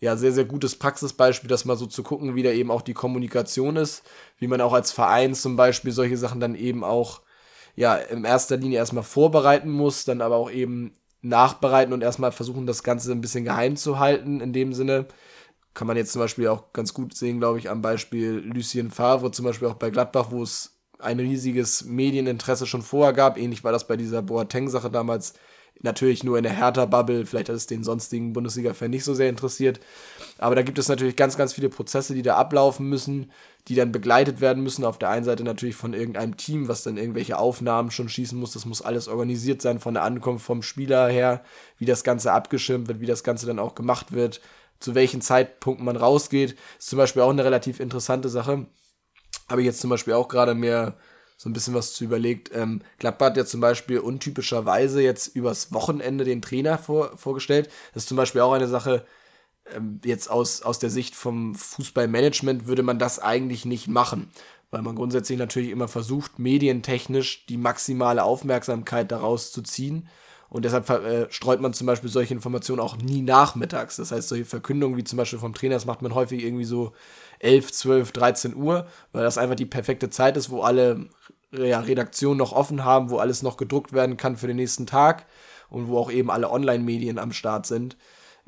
ja, 0.00 0.16
sehr, 0.16 0.32
sehr 0.32 0.44
gutes 0.44 0.76
Praxisbeispiel, 0.76 1.48
das 1.48 1.64
mal 1.64 1.76
so 1.76 1.86
zu 1.86 2.02
gucken, 2.02 2.34
wie 2.34 2.42
da 2.42 2.50
eben 2.50 2.70
auch 2.70 2.82
die 2.82 2.94
Kommunikation 2.94 3.76
ist, 3.76 4.02
wie 4.38 4.46
man 4.46 4.60
auch 4.60 4.72
als 4.72 4.92
Verein 4.92 5.34
zum 5.34 5.56
Beispiel 5.56 5.92
solche 5.92 6.18
Sachen 6.18 6.40
dann 6.40 6.54
eben 6.54 6.84
auch, 6.84 7.22
ja, 7.74 7.96
in 7.96 8.24
erster 8.24 8.56
Linie 8.56 8.78
erstmal 8.78 9.04
vorbereiten 9.04 9.70
muss, 9.70 10.04
dann 10.04 10.20
aber 10.20 10.36
auch 10.36 10.50
eben 10.50 10.92
nachbereiten 11.22 11.92
und 11.92 12.02
erstmal 12.02 12.32
versuchen, 12.32 12.66
das 12.66 12.82
Ganze 12.82 13.10
ein 13.12 13.20
bisschen 13.20 13.44
geheim 13.44 13.76
zu 13.76 13.98
halten, 13.98 14.40
in 14.40 14.52
dem 14.52 14.72
Sinne. 14.72 15.06
Kann 15.74 15.86
man 15.86 15.96
jetzt 15.96 16.12
zum 16.12 16.20
Beispiel 16.20 16.48
auch 16.48 16.72
ganz 16.72 16.94
gut 16.94 17.14
sehen, 17.14 17.38
glaube 17.38 17.58
ich, 17.58 17.68
am 17.68 17.82
Beispiel 17.82 18.42
Lucien 18.44 18.90
Favre, 18.90 19.30
zum 19.30 19.44
Beispiel 19.44 19.68
auch 19.68 19.74
bei 19.74 19.90
Gladbach, 19.90 20.28
wo 20.30 20.42
es 20.42 20.78
ein 20.98 21.20
riesiges 21.20 21.84
Medieninteresse 21.84 22.66
schon 22.66 22.82
vorher 22.82 23.12
gab. 23.12 23.36
Ähnlich 23.38 23.64
war 23.64 23.72
das 23.72 23.86
bei 23.86 23.96
dieser 23.96 24.22
Boateng-Sache 24.22 24.90
damals 24.90 25.34
Natürlich 25.82 26.24
nur 26.24 26.38
in 26.38 26.42
der 26.42 26.56
Hertha-Bubble, 26.56 27.26
vielleicht 27.26 27.48
hat 27.48 27.56
es 27.56 27.66
den 27.66 27.84
sonstigen 27.84 28.32
Bundesliga-Fan 28.32 28.90
nicht 28.90 29.04
so 29.04 29.14
sehr 29.14 29.28
interessiert. 29.28 29.78
Aber 30.38 30.54
da 30.54 30.62
gibt 30.62 30.78
es 30.78 30.88
natürlich 30.88 31.16
ganz, 31.16 31.36
ganz 31.36 31.52
viele 31.52 31.68
Prozesse, 31.68 32.14
die 32.14 32.22
da 32.22 32.36
ablaufen 32.36 32.88
müssen, 32.88 33.30
die 33.68 33.74
dann 33.74 33.92
begleitet 33.92 34.40
werden 34.40 34.62
müssen. 34.62 34.84
Auf 34.84 34.98
der 34.98 35.10
einen 35.10 35.24
Seite 35.24 35.44
natürlich 35.44 35.76
von 35.76 35.92
irgendeinem 35.92 36.36
Team, 36.36 36.68
was 36.68 36.82
dann 36.82 36.96
irgendwelche 36.96 37.38
Aufnahmen 37.38 37.90
schon 37.90 38.08
schießen 38.08 38.38
muss. 38.38 38.52
Das 38.52 38.64
muss 38.64 38.82
alles 38.82 39.06
organisiert 39.06 39.60
sein 39.60 39.78
von 39.78 39.94
der 39.94 40.04
Ankunft 40.04 40.46
vom 40.46 40.62
Spieler 40.62 41.08
her, 41.08 41.42
wie 41.78 41.84
das 41.86 42.04
Ganze 42.04 42.32
abgeschirmt 42.32 42.88
wird, 42.88 43.00
wie 43.00 43.06
das 43.06 43.22
Ganze 43.22 43.46
dann 43.46 43.58
auch 43.58 43.74
gemacht 43.74 44.12
wird, 44.12 44.40
zu 44.80 44.94
welchen 44.94 45.20
Zeitpunkten 45.20 45.84
man 45.84 45.96
rausgeht. 45.96 46.56
Ist 46.78 46.88
zum 46.88 46.98
Beispiel 46.98 47.22
auch 47.22 47.30
eine 47.30 47.44
relativ 47.44 47.80
interessante 47.80 48.28
Sache. 48.28 48.66
Habe 49.48 49.60
ich 49.60 49.66
jetzt 49.66 49.80
zum 49.80 49.90
Beispiel 49.90 50.14
auch 50.14 50.28
gerade 50.28 50.54
mehr 50.54 50.94
so 51.36 51.48
ein 51.48 51.52
bisschen 51.52 51.74
was 51.74 51.92
zu 51.92 52.04
überlegt. 52.04 52.50
Ähm, 52.54 52.82
Gladbach 52.98 53.28
hat 53.28 53.36
ja 53.36 53.44
zum 53.44 53.60
Beispiel 53.60 53.98
untypischerweise 53.98 55.02
jetzt 55.02 55.34
übers 55.36 55.72
Wochenende 55.72 56.24
den 56.24 56.42
Trainer 56.42 56.78
vor, 56.78 57.16
vorgestellt. 57.16 57.68
Das 57.92 58.04
ist 58.04 58.08
zum 58.08 58.16
Beispiel 58.16 58.40
auch 58.40 58.52
eine 58.52 58.68
Sache, 58.68 59.04
ähm, 59.74 60.00
jetzt 60.04 60.30
aus, 60.30 60.62
aus 60.62 60.78
der 60.78 60.90
Sicht 60.90 61.14
vom 61.14 61.54
Fußballmanagement 61.54 62.66
würde 62.66 62.82
man 62.82 62.98
das 62.98 63.18
eigentlich 63.18 63.64
nicht 63.64 63.88
machen. 63.88 64.30
Weil 64.70 64.82
man 64.82 64.96
grundsätzlich 64.96 65.38
natürlich 65.38 65.70
immer 65.70 65.88
versucht, 65.88 66.38
medientechnisch 66.38 67.46
die 67.46 67.56
maximale 67.56 68.24
Aufmerksamkeit 68.24 69.12
daraus 69.12 69.52
zu 69.52 69.62
ziehen. 69.62 70.08
Und 70.48 70.64
deshalb 70.64 70.88
äh, 70.90 71.26
streut 71.30 71.60
man 71.60 71.72
zum 71.72 71.86
Beispiel 71.86 72.08
solche 72.08 72.34
Informationen 72.34 72.80
auch 72.80 72.96
nie 72.96 73.22
nachmittags. 73.22 73.96
Das 73.96 74.12
heißt, 74.12 74.28
solche 74.28 74.44
Verkündungen 74.44 74.96
wie 74.96 75.04
zum 75.04 75.16
Beispiel 75.16 75.38
vom 75.38 75.54
Trainer, 75.54 75.74
das 75.74 75.86
macht 75.86 76.02
man 76.02 76.14
häufig 76.14 76.44
irgendwie 76.44 76.64
so 76.64 76.92
11, 77.40 77.72
12, 77.72 78.12
13 78.12 78.54
Uhr, 78.54 78.86
weil 79.12 79.24
das 79.24 79.38
einfach 79.38 79.56
die 79.56 79.66
perfekte 79.66 80.08
Zeit 80.08 80.36
ist, 80.36 80.50
wo 80.50 80.62
alle 80.62 81.08
ja, 81.52 81.80
Redaktionen 81.80 82.38
noch 82.38 82.52
offen 82.52 82.84
haben, 82.84 83.10
wo 83.10 83.18
alles 83.18 83.42
noch 83.42 83.56
gedruckt 83.56 83.92
werden 83.92 84.16
kann 84.16 84.36
für 84.36 84.46
den 84.46 84.56
nächsten 84.56 84.86
Tag 84.86 85.26
und 85.68 85.88
wo 85.88 85.98
auch 85.98 86.10
eben 86.10 86.30
alle 86.30 86.50
Online-Medien 86.50 87.18
am 87.18 87.32
Start 87.32 87.66
sind. 87.66 87.96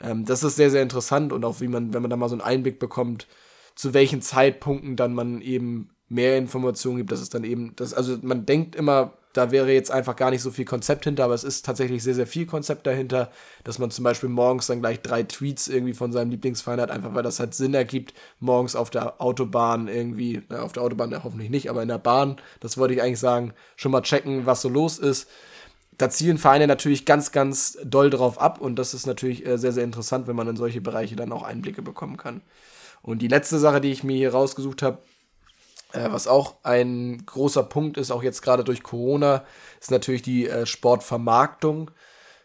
Ähm, 0.00 0.24
das 0.24 0.42
ist 0.42 0.56
sehr, 0.56 0.70
sehr 0.70 0.82
interessant 0.82 1.32
und 1.32 1.44
auch 1.44 1.60
wie 1.60 1.68
man, 1.68 1.92
wenn 1.92 2.02
man 2.02 2.10
da 2.10 2.16
mal 2.16 2.28
so 2.28 2.34
einen 2.34 2.42
Einblick 2.42 2.78
bekommt, 2.78 3.26
zu 3.74 3.94
welchen 3.94 4.22
Zeitpunkten 4.22 4.96
dann 4.96 5.14
man 5.14 5.40
eben 5.40 5.90
mehr 6.08 6.36
Informationen 6.38 6.96
gibt, 6.98 7.12
das 7.12 7.20
ist 7.20 7.34
dann 7.34 7.44
eben, 7.44 7.74
das, 7.76 7.94
also 7.94 8.18
man 8.22 8.46
denkt 8.46 8.74
immer, 8.74 9.17
da 9.32 9.50
wäre 9.50 9.72
jetzt 9.72 9.90
einfach 9.90 10.16
gar 10.16 10.30
nicht 10.30 10.42
so 10.42 10.50
viel 10.50 10.64
Konzept 10.64 11.04
hinter, 11.04 11.24
aber 11.24 11.34
es 11.34 11.44
ist 11.44 11.64
tatsächlich 11.64 12.02
sehr, 12.02 12.14
sehr 12.14 12.26
viel 12.26 12.46
Konzept 12.46 12.86
dahinter, 12.86 13.30
dass 13.64 13.78
man 13.78 13.90
zum 13.90 14.04
Beispiel 14.04 14.28
morgens 14.28 14.66
dann 14.66 14.80
gleich 14.80 15.00
drei 15.02 15.22
Tweets 15.22 15.68
irgendwie 15.68 15.94
von 15.94 16.12
seinem 16.12 16.30
Lieblingsverein 16.30 16.80
hat, 16.80 16.90
einfach 16.90 17.14
weil 17.14 17.22
das 17.22 17.38
halt 17.38 17.54
Sinn 17.54 17.74
ergibt, 17.74 18.14
morgens 18.40 18.74
auf 18.74 18.90
der 18.90 19.20
Autobahn 19.20 19.88
irgendwie, 19.88 20.42
na, 20.48 20.62
auf 20.62 20.72
der 20.72 20.82
Autobahn 20.82 21.10
ja, 21.10 21.22
hoffentlich 21.24 21.50
nicht, 21.50 21.68
aber 21.68 21.82
in 21.82 21.88
der 21.88 21.98
Bahn, 21.98 22.36
das 22.60 22.78
wollte 22.78 22.94
ich 22.94 23.02
eigentlich 23.02 23.20
sagen, 23.20 23.52
schon 23.76 23.92
mal 23.92 24.02
checken, 24.02 24.46
was 24.46 24.62
so 24.62 24.68
los 24.68 24.98
ist. 24.98 25.28
Da 25.98 26.08
zielen 26.08 26.38
Vereine 26.38 26.66
natürlich 26.66 27.04
ganz, 27.04 27.32
ganz 27.32 27.76
doll 27.84 28.08
drauf 28.08 28.40
ab 28.40 28.60
und 28.60 28.76
das 28.76 28.94
ist 28.94 29.06
natürlich 29.06 29.44
äh, 29.44 29.58
sehr, 29.58 29.72
sehr 29.72 29.84
interessant, 29.84 30.26
wenn 30.26 30.36
man 30.36 30.48
in 30.48 30.56
solche 30.56 30.80
Bereiche 30.80 31.16
dann 31.16 31.32
auch 31.32 31.42
Einblicke 31.42 31.82
bekommen 31.82 32.16
kann. 32.16 32.40
Und 33.02 33.20
die 33.20 33.28
letzte 33.28 33.58
Sache, 33.58 33.80
die 33.80 33.90
ich 33.90 34.04
mir 34.04 34.16
hier 34.16 34.32
rausgesucht 34.32 34.82
habe, 34.82 34.98
Äh, 35.92 36.10
was 36.10 36.26
auch 36.26 36.56
ein 36.62 37.24
großer 37.24 37.62
Punkt 37.62 37.96
ist, 37.96 38.10
auch 38.10 38.22
jetzt 38.22 38.42
gerade 38.42 38.64
durch 38.64 38.82
Corona, 38.82 39.44
ist 39.80 39.90
natürlich 39.90 40.22
die 40.22 40.48
äh, 40.48 40.66
Sportvermarktung. 40.66 41.90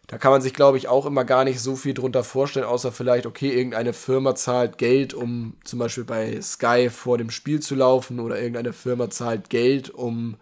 Da 0.07 0.17
kann 0.17 0.31
man 0.31 0.41
sich, 0.41 0.53
glaube 0.53 0.77
ich, 0.77 0.87
auch 0.87 1.05
immer 1.05 1.23
gar 1.23 1.43
nicht 1.43 1.59
so 1.61 1.75
viel 1.75 1.93
drunter 1.93 2.23
vorstellen, 2.23 2.65
außer 2.65 2.91
vielleicht, 2.91 3.25
okay, 3.25 3.49
irgendeine 3.49 3.93
Firma 3.93 4.35
zahlt 4.35 4.77
Geld, 4.77 5.13
um 5.13 5.57
zum 5.63 5.79
Beispiel 5.79 6.03
bei 6.03 6.41
Sky 6.41 6.89
vor 6.89 7.17
dem 7.17 7.29
Spiel 7.29 7.61
zu 7.61 7.75
laufen 7.75 8.19
oder 8.19 8.37
irgendeine 8.37 8.73
Firma 8.73 9.09
zahlt 9.09 9.49
Geld, 9.49 9.89
um 9.89 10.37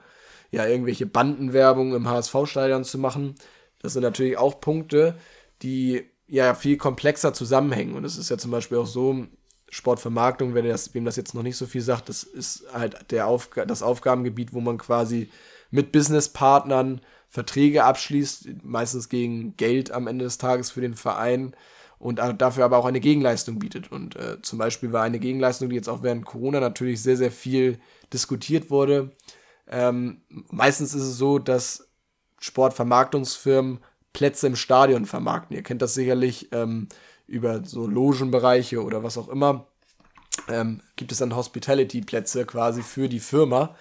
ja 0.50 0.66
irgendwelche 0.66 1.06
Bandenwerbung 1.06 1.94
im 1.94 2.10
HSV-Stadion 2.10 2.84
zu 2.84 2.98
machen. 2.98 3.36
Das 3.80 3.94
sind 3.94 4.04
natürlich 4.04 4.38
auch 4.38 4.60
Punkte, 4.60 5.16
die 5.62 6.10
ja 6.28 6.56
viel 6.56 6.78
komplexer 6.78 7.34
zusammenhängen. 7.34 7.96
Und 7.96 8.04
es 8.04 8.18
ist 8.18 8.30
ja 8.30 8.38
zum 8.38 8.52
Beispiel 8.52 8.78
auch 8.78 8.88
so, 8.88 9.28
Sportvermarktung, 9.72 10.54
wenn 10.54 10.68
das, 10.68 10.94
wem 10.94 11.06
das 11.06 11.16
jetzt 11.16 11.34
noch 11.34 11.44
nicht 11.44 11.56
so 11.56 11.66
viel 11.66 11.82
sagt, 11.82 12.10
das 12.10 12.24
ist 12.24 12.66
halt 12.74 13.10
der 13.12 13.26
Aufg 13.28 13.66
das 13.68 13.82
Aufgabengebiet, 13.82 14.54
wo 14.54 14.60
man 14.60 14.78
quasi 14.78 15.32
mit 15.72 15.94
Businesspartnern 15.94 17.00
Verträge 17.30 17.86
abschließt, 17.86 18.50
meistens 18.64 19.08
gegen 19.08 19.56
Geld 19.56 19.92
am 19.92 20.08
Ende 20.08 20.26
des 20.26 20.38
Tages 20.38 20.70
für 20.70 20.82
den 20.82 20.96
Verein 20.96 21.56
und 21.98 22.20
dafür 22.38 22.66
aber 22.66 22.78
auch 22.78 22.86
eine 22.86 23.00
Gegenleistung 23.00 23.60
bietet. 23.60 23.90
Und 23.90 24.18
äh, 24.18 24.42
zum 24.42 24.60
Beispiel 24.60 24.92
war 24.92 25.04
eine 25.04 25.20
Gegenleistung, 25.20 25.70
die 25.70 25.78
jetzt 25.78 25.88
auch 25.88 26.04
während 26.04 26.26
Corona 26.26 26.60
natürlich 26.60 27.02
sehr, 27.02 27.16
sehr 27.16 27.32
viel 27.32 27.80
diskutiert 28.12 28.70
wurde. 28.70 29.12
Ähm, 29.70 30.22
meistens 30.50 30.94
ist 30.94 31.04
es 31.04 31.18
so, 31.18 31.40
dass 31.40 31.88
Sportvermarktungsfirmen 32.40 33.80
Plätze 34.12 34.48
im 34.48 34.58
Stadion 34.58 35.06
vermarkten. 35.06 35.56
Ihr 35.56 35.64
kennt 35.64 35.82
das 35.82 35.94
sicherlich 35.94 36.50
ähm, 36.52 36.90
über 37.32 37.64
so 37.64 37.88
Logenbereiche 37.88 38.84
oder 38.84 39.04
was 39.04 39.18
auch 39.18 39.30
immer. 39.30 39.66
Ähm, 40.48 40.82
gibt 40.96 41.12
es 41.12 41.20
dann 41.20 41.36
Hospitality-Plätze 41.36 42.46
quasi 42.46 42.84
für 42.84 43.10
die 43.10 43.20
Firma. 43.20 43.76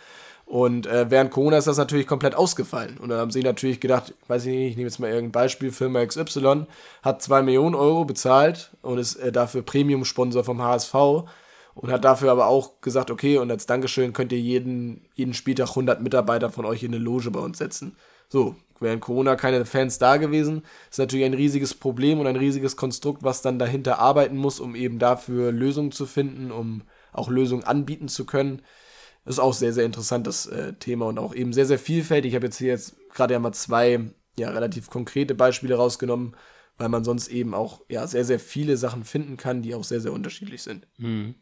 Und 0.47 0.87
äh, 0.87 1.09
während 1.11 1.31
Corona 1.31 1.59
ist 1.59 1.69
das 1.69 1.77
natürlich 1.77 2.09
komplett 2.09 2.35
ausgefallen. 2.35 2.99
Und 2.99 3.11
dann 3.11 3.19
haben 3.19 3.31
sie 3.31 3.43
natürlich 3.43 3.79
gedacht, 3.79 4.15
weiß 4.27 4.47
ich 4.47 4.53
nicht, 4.53 4.71
ich 4.71 4.77
nehme 4.77 4.89
jetzt 4.89 4.99
mal 4.99 5.09
irgendein 5.09 5.33
Beispiel, 5.33 5.71
Firma 5.71 6.05
XY 6.05 6.67
hat 7.03 7.23
2 7.23 7.43
Millionen 7.43 7.77
Euro 7.77 8.05
bezahlt 8.05 8.71
und 8.83 8.99
ist 8.99 9.15
äh, 9.17 9.31
dafür 9.31 9.63
Premium-Sponsor 9.63 10.43
vom 10.43 10.61
HSV 10.61 10.95
und 11.75 11.93
hat 11.93 12.05
dafür 12.05 12.33
aber 12.33 12.47
auch 12.47 12.81
gesagt, 12.81 13.13
okay, 13.13 13.39
und 13.39 13.51
als 13.51 13.67
Dankeschön 13.67 14.13
könnt 14.13 14.33
ihr 14.33 14.41
jeden, 14.41 15.05
jeden 15.15 15.35
Spieltag 15.35 15.69
100 15.71 16.03
Mitarbeiter 16.03 16.51
von 16.51 16.65
euch 16.65 16.83
in 16.83 16.95
eine 16.95 17.03
Loge 17.03 17.31
bei 17.31 17.41
uns 17.41 17.59
setzen. 17.59 17.97
So, 18.29 18.57
während 18.81 19.01
Corona 19.01 19.37
keine 19.37 19.65
Fans 19.65 19.99
da 19.99 20.17
gewesen, 20.17 20.63
ist 20.91 20.99
natürlich 20.99 21.27
ein 21.27 21.35
riesiges 21.35 21.75
Problem 21.75 22.19
und 22.19 22.27
ein 22.27 22.37
riesiges 22.37 22.77
Konstrukt, 22.77 23.23
was 23.23 23.43
dann 23.43 23.59
dahinter 23.59 23.99
arbeiten 23.99 24.37
muss, 24.37 24.59
um 24.59 24.75
eben 24.75 24.99
dafür 24.99 25.53
Lösungen 25.53 25.93
zu 25.93 26.07
finden, 26.07 26.51
um 26.51 26.83
auch 27.13 27.29
Lösungen 27.29 27.65
anbieten 27.65 28.09
zu 28.09 28.25
können. 28.27 28.63
Das 29.25 29.37
ist 29.37 29.41
auch 29.41 29.55
sehr, 29.55 29.73
sehr 29.73 29.85
interessant, 29.85 30.27
das 30.27 30.47
äh, 30.47 30.73
Thema 30.75 31.07
und 31.07 31.19
auch 31.19 31.35
eben 31.35 31.53
sehr, 31.53 31.67
sehr 31.67 31.79
vielfältig. 31.79 32.31
Ich 32.31 32.37
habe 32.37 32.47
jetzt 32.47 32.59
hier 32.59 32.69
jetzt 32.69 32.97
gerade 33.11 33.35
ja 33.35 33.41
mal 33.41 33.53
zwei 33.53 34.01
ja, 34.39 34.51
relativ 34.51 34.89
konkrete 34.89 35.35
Beispiele 35.35 35.75
rausgenommen, 35.75 36.35
weil 36.79 36.89
man 36.89 37.05
sonst 37.05 37.29
eben 37.29 37.55
auch 37.55 37.83
ja, 37.89 38.07
sehr, 38.07 38.25
sehr 38.25 38.41
viele 38.41 38.77
Sachen 38.77 39.05
finden 39.05 39.37
kann, 39.37 39.63
die 39.63 39.75
auch 39.75 39.85
sehr, 39.85 40.01
sehr 40.01 40.13
unterschiedlich 40.13 40.63
sind. 40.63 40.87
Mhm. 40.97 41.35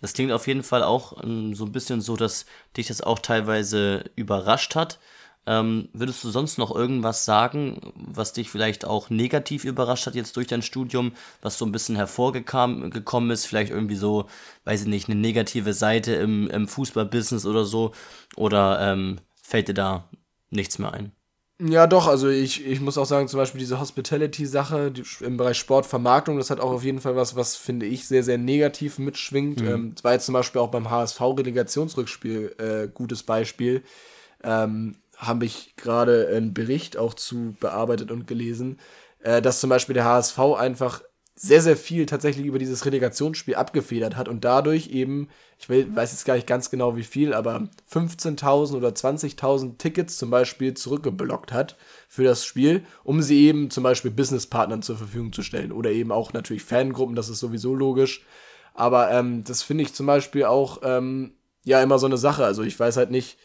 Das 0.00 0.14
klingt 0.14 0.32
auf 0.32 0.46
jeden 0.46 0.62
Fall 0.62 0.82
auch 0.82 1.22
ähm, 1.22 1.54
so 1.54 1.64
ein 1.64 1.72
bisschen 1.72 2.00
so, 2.00 2.16
dass 2.16 2.46
dich 2.76 2.88
das 2.88 3.02
auch 3.02 3.18
teilweise 3.18 4.04
überrascht 4.16 4.74
hat. 4.74 4.98
Ähm, 5.46 5.88
würdest 5.92 6.22
du 6.22 6.30
sonst 6.30 6.58
noch 6.58 6.74
irgendwas 6.74 7.24
sagen, 7.24 7.92
was 7.94 8.32
dich 8.32 8.50
vielleicht 8.50 8.84
auch 8.84 9.10
negativ 9.10 9.64
überrascht 9.64 10.06
hat 10.06 10.14
jetzt 10.14 10.36
durch 10.36 10.46
dein 10.46 10.62
Studium, 10.62 11.12
was 11.40 11.58
so 11.58 11.64
ein 11.64 11.72
bisschen 11.72 11.96
hervorgekommen 11.96 13.30
ist? 13.30 13.46
Vielleicht 13.46 13.72
irgendwie 13.72 13.96
so, 13.96 14.26
weiß 14.64 14.82
ich 14.82 14.86
nicht, 14.86 15.08
eine 15.08 15.18
negative 15.18 15.72
Seite 15.72 16.12
im, 16.14 16.48
im 16.50 16.68
Fußballbusiness 16.68 17.46
oder 17.46 17.64
so? 17.64 17.92
Oder 18.36 18.80
ähm, 18.80 19.18
fällt 19.42 19.68
dir 19.68 19.74
da 19.74 20.08
nichts 20.50 20.78
mehr 20.78 20.92
ein? 20.92 21.12
Ja, 21.62 21.86
doch, 21.86 22.06
also 22.06 22.28
ich, 22.28 22.66
ich 22.66 22.80
muss 22.80 22.96
auch 22.96 23.04
sagen, 23.04 23.28
zum 23.28 23.38
Beispiel 23.38 23.58
diese 23.58 23.80
Hospitality-Sache 23.80 24.94
im 25.20 25.36
Bereich 25.36 25.58
Sportvermarktung, 25.58 26.38
das 26.38 26.48
hat 26.48 26.58
auch 26.58 26.70
auf 26.70 26.84
jeden 26.84 27.00
Fall 27.00 27.16
was, 27.16 27.36
was 27.36 27.54
finde 27.56 27.84
ich 27.84 28.06
sehr, 28.06 28.22
sehr 28.22 28.38
negativ 28.38 28.98
mitschwingt. 28.98 29.60
Mhm. 29.60 29.68
Ähm, 29.68 29.92
das 29.94 30.02
war 30.02 30.12
jetzt 30.14 30.24
zum 30.24 30.32
Beispiel 30.32 30.60
auch 30.60 30.70
beim 30.70 30.88
HSV-Relegationsrückspiel 30.88 32.54
äh, 32.58 32.88
gutes 32.88 33.22
Beispiel. 33.22 33.82
Ähm, 34.42 34.96
habe 35.20 35.44
ich 35.44 35.76
gerade 35.76 36.28
einen 36.34 36.54
Bericht 36.54 36.96
auch 36.96 37.14
zu 37.14 37.54
bearbeitet 37.60 38.10
und 38.10 38.26
gelesen, 38.26 38.78
äh, 39.20 39.42
dass 39.42 39.60
zum 39.60 39.70
Beispiel 39.70 39.94
der 39.94 40.06
HSV 40.06 40.38
einfach 40.38 41.02
sehr, 41.34 41.62
sehr 41.62 41.76
viel 41.76 42.04
tatsächlich 42.04 42.44
über 42.44 42.58
dieses 42.58 42.84
Relegationsspiel 42.84 43.54
abgefedert 43.54 44.16
hat 44.16 44.28
und 44.28 44.44
dadurch 44.44 44.88
eben, 44.88 45.28
ich 45.58 45.68
will, 45.68 45.94
weiß 45.94 46.12
jetzt 46.12 46.24
gar 46.24 46.34
nicht 46.34 46.46
ganz 46.46 46.70
genau 46.70 46.96
wie 46.96 47.02
viel, 47.02 47.32
aber 47.32 47.68
15.000 47.90 48.76
oder 48.76 48.88
20.000 48.88 49.78
Tickets 49.78 50.18
zum 50.18 50.30
Beispiel 50.30 50.74
zurückgeblockt 50.74 51.52
hat 51.52 51.76
für 52.08 52.24
das 52.24 52.44
Spiel, 52.44 52.84
um 53.04 53.22
sie 53.22 53.46
eben 53.46 53.70
zum 53.70 53.84
Beispiel 53.84 54.10
Businesspartnern 54.10 54.82
zur 54.82 54.98
Verfügung 54.98 55.32
zu 55.32 55.42
stellen 55.42 55.72
oder 55.72 55.90
eben 55.90 56.12
auch 56.12 56.34
natürlich 56.34 56.62
Fangruppen, 56.62 57.16
das 57.16 57.30
ist 57.30 57.40
sowieso 57.40 57.74
logisch. 57.74 58.24
Aber 58.74 59.10
ähm, 59.10 59.42
das 59.44 59.62
finde 59.62 59.84
ich 59.84 59.94
zum 59.94 60.06
Beispiel 60.06 60.44
auch 60.44 60.80
ähm, 60.82 61.32
ja 61.64 61.82
immer 61.82 61.98
so 61.98 62.06
eine 62.06 62.18
Sache. 62.18 62.44
Also 62.44 62.62
ich 62.62 62.78
weiß 62.78 62.96
halt 62.98 63.10
nicht, 63.10 63.38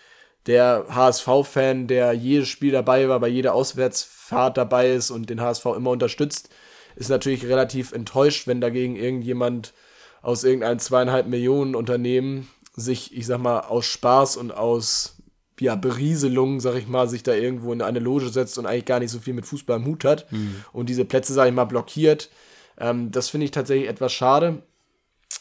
der 0.47 0.85
HSV-Fan, 0.89 1.87
der 1.87 2.13
jedes 2.13 2.47
Spiel 2.47 2.71
dabei 2.71 3.09
war, 3.09 3.19
bei 3.19 3.27
jeder 3.27 3.53
Auswärtsfahrt 3.53 4.57
dabei 4.57 4.91
ist 4.91 5.11
und 5.11 5.29
den 5.29 5.41
HSV 5.41 5.65
immer 5.77 5.91
unterstützt, 5.91 6.49
ist 6.95 7.09
natürlich 7.09 7.45
relativ 7.45 7.91
enttäuscht, 7.91 8.47
wenn 8.47 8.61
dagegen 8.61 8.95
irgendjemand 8.95 9.73
aus 10.21 10.43
irgendeinem 10.43 10.79
zweieinhalb 10.79 11.27
Millionen 11.27 11.75
Unternehmen 11.75 12.47
sich, 12.75 13.15
ich 13.15 13.25
sag 13.25 13.39
mal, 13.39 13.61
aus 13.61 13.85
Spaß 13.85 14.37
und 14.37 14.51
aus 14.51 15.17
ja, 15.59 15.75
Berieselung, 15.75 16.59
sag 16.59 16.75
ich 16.75 16.87
mal, 16.87 17.07
sich 17.07 17.23
da 17.23 17.33
irgendwo 17.33 17.71
in 17.71 17.81
eine 17.81 17.99
Loge 17.99 18.29
setzt 18.29 18.57
und 18.57 18.65
eigentlich 18.65 18.85
gar 18.85 18.99
nicht 18.99 19.11
so 19.11 19.19
viel 19.19 19.33
mit 19.33 19.45
Fußball 19.45 19.77
im 19.77 19.85
Hut 19.85 20.03
hat 20.03 20.31
mhm. 20.31 20.63
und 20.73 20.89
diese 20.89 21.05
Plätze, 21.05 21.33
sag 21.33 21.47
ich 21.47 21.53
mal, 21.53 21.65
blockiert. 21.65 22.29
Ähm, 22.77 23.11
das 23.11 23.29
finde 23.29 23.45
ich 23.45 23.51
tatsächlich 23.51 23.87
etwas 23.87 24.11
schade. 24.11 24.61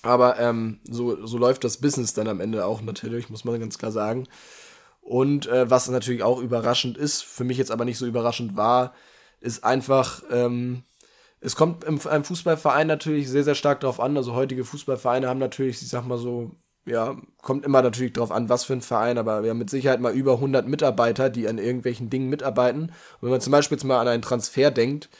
Aber 0.02 0.38
ähm, 0.38 0.80
so, 0.88 1.26
so 1.26 1.38
läuft 1.38 1.64
das 1.64 1.78
Business 1.78 2.12
dann 2.12 2.28
am 2.28 2.40
Ende 2.40 2.66
auch 2.66 2.82
natürlich, 2.82 3.30
muss 3.30 3.44
man 3.44 3.58
ganz 3.58 3.78
klar 3.78 3.90
sagen. 3.90 4.26
Und 5.04 5.46
äh, 5.46 5.70
was 5.70 5.88
natürlich 5.88 6.22
auch 6.22 6.40
überraschend 6.40 6.96
ist, 6.96 7.22
für 7.22 7.44
mich 7.44 7.58
jetzt 7.58 7.70
aber 7.70 7.84
nicht 7.84 7.98
so 7.98 8.06
überraschend 8.06 8.56
war, 8.56 8.94
ist 9.40 9.62
einfach, 9.62 10.22
ähm, 10.30 10.84
es 11.40 11.56
kommt 11.56 11.84
im, 11.84 12.00
einem 12.06 12.24
Fußballverein 12.24 12.86
natürlich 12.86 13.28
sehr, 13.28 13.44
sehr 13.44 13.54
stark 13.54 13.80
darauf 13.80 14.00
an. 14.00 14.16
Also 14.16 14.34
heutige 14.34 14.64
Fußballvereine 14.64 15.28
haben 15.28 15.38
natürlich, 15.38 15.82
ich 15.82 15.88
sag 15.88 16.06
mal 16.06 16.16
so, 16.16 16.52
ja, 16.86 17.16
kommt 17.42 17.66
immer 17.66 17.82
natürlich 17.82 18.14
darauf 18.14 18.32
an, 18.32 18.48
was 18.48 18.64
für 18.64 18.72
ein 18.72 18.80
Verein, 18.80 19.18
aber 19.18 19.42
wir 19.42 19.50
haben 19.50 19.58
mit 19.58 19.68
Sicherheit 19.68 20.00
mal 20.00 20.14
über 20.14 20.34
100 20.34 20.66
Mitarbeiter, 20.66 21.28
die 21.28 21.48
an 21.48 21.58
irgendwelchen 21.58 22.08
Dingen 22.08 22.30
mitarbeiten. 22.30 22.84
Und 22.84 23.22
wenn 23.22 23.30
man 23.30 23.40
zum 23.42 23.50
Beispiel 23.50 23.76
jetzt 23.76 23.84
mal 23.84 24.00
an 24.00 24.08
einen 24.08 24.22
Transfer 24.22 24.70
denkt, 24.70 25.10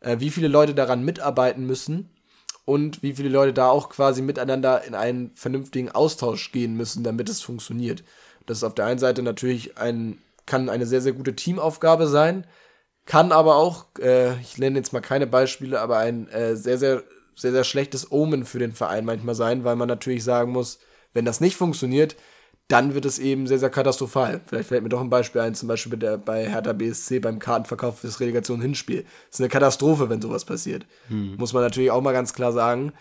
äh, 0.00 0.16
wie 0.20 0.30
viele 0.30 0.48
Leute 0.48 0.74
daran 0.74 1.04
mitarbeiten 1.04 1.66
müssen 1.66 2.08
und 2.64 3.02
wie 3.02 3.12
viele 3.12 3.28
Leute 3.28 3.52
da 3.52 3.68
auch 3.68 3.90
quasi 3.90 4.22
miteinander 4.22 4.84
in 4.84 4.94
einen 4.94 5.32
vernünftigen 5.34 5.90
Austausch 5.90 6.50
gehen 6.50 6.76
müssen, 6.76 7.04
damit 7.04 7.28
es 7.28 7.42
funktioniert. 7.42 8.04
Das 8.46 8.58
ist 8.58 8.64
auf 8.64 8.74
der 8.74 8.86
einen 8.86 8.98
Seite 8.98 9.22
natürlich 9.22 9.78
ein, 9.78 10.18
kann 10.46 10.68
eine 10.68 10.86
sehr, 10.86 11.00
sehr 11.00 11.12
gute 11.12 11.34
Teamaufgabe 11.34 12.06
sein, 12.06 12.46
kann 13.06 13.32
aber 13.32 13.56
auch, 13.56 13.86
äh, 14.00 14.38
ich 14.40 14.58
nenne 14.58 14.78
jetzt 14.78 14.92
mal 14.92 15.00
keine 15.00 15.26
Beispiele, 15.26 15.80
aber 15.80 15.98
ein 15.98 16.28
äh, 16.28 16.56
sehr, 16.56 16.78
sehr, 16.78 17.02
sehr, 17.36 17.52
sehr 17.52 17.64
schlechtes 17.64 18.10
Omen 18.10 18.44
für 18.44 18.58
den 18.58 18.72
Verein 18.72 19.04
manchmal 19.04 19.34
sein, 19.34 19.64
weil 19.64 19.76
man 19.76 19.88
natürlich 19.88 20.24
sagen 20.24 20.52
muss, 20.52 20.78
wenn 21.12 21.24
das 21.24 21.40
nicht 21.40 21.56
funktioniert, 21.56 22.16
dann 22.68 22.94
wird 22.94 23.04
es 23.04 23.18
eben 23.18 23.46
sehr, 23.46 23.58
sehr 23.58 23.70
katastrophal. 23.70 24.40
Vielleicht 24.46 24.68
fällt 24.68 24.82
mir 24.82 24.88
doch 24.88 25.00
ein 25.00 25.10
Beispiel 25.10 25.42
ein, 25.42 25.54
zum 25.54 25.68
Beispiel 25.68 25.98
der, 25.98 26.16
bei 26.16 26.48
Hertha 26.48 26.72
BSC 26.72 27.18
beim 27.18 27.38
Kartenverkauf 27.38 28.00
fürs 28.00 28.20
Relegation-Hinspiel. 28.20 29.02
Das 29.02 29.34
ist 29.38 29.40
eine 29.40 29.50
Katastrophe, 29.50 30.08
wenn 30.08 30.22
sowas 30.22 30.46
passiert. 30.46 30.86
Hm. 31.08 31.36
Muss 31.36 31.52
man 31.52 31.62
natürlich 31.62 31.90
auch 31.90 32.00
mal 32.00 32.12
ganz 32.12 32.32
klar 32.32 32.52
sagen. 32.52 32.92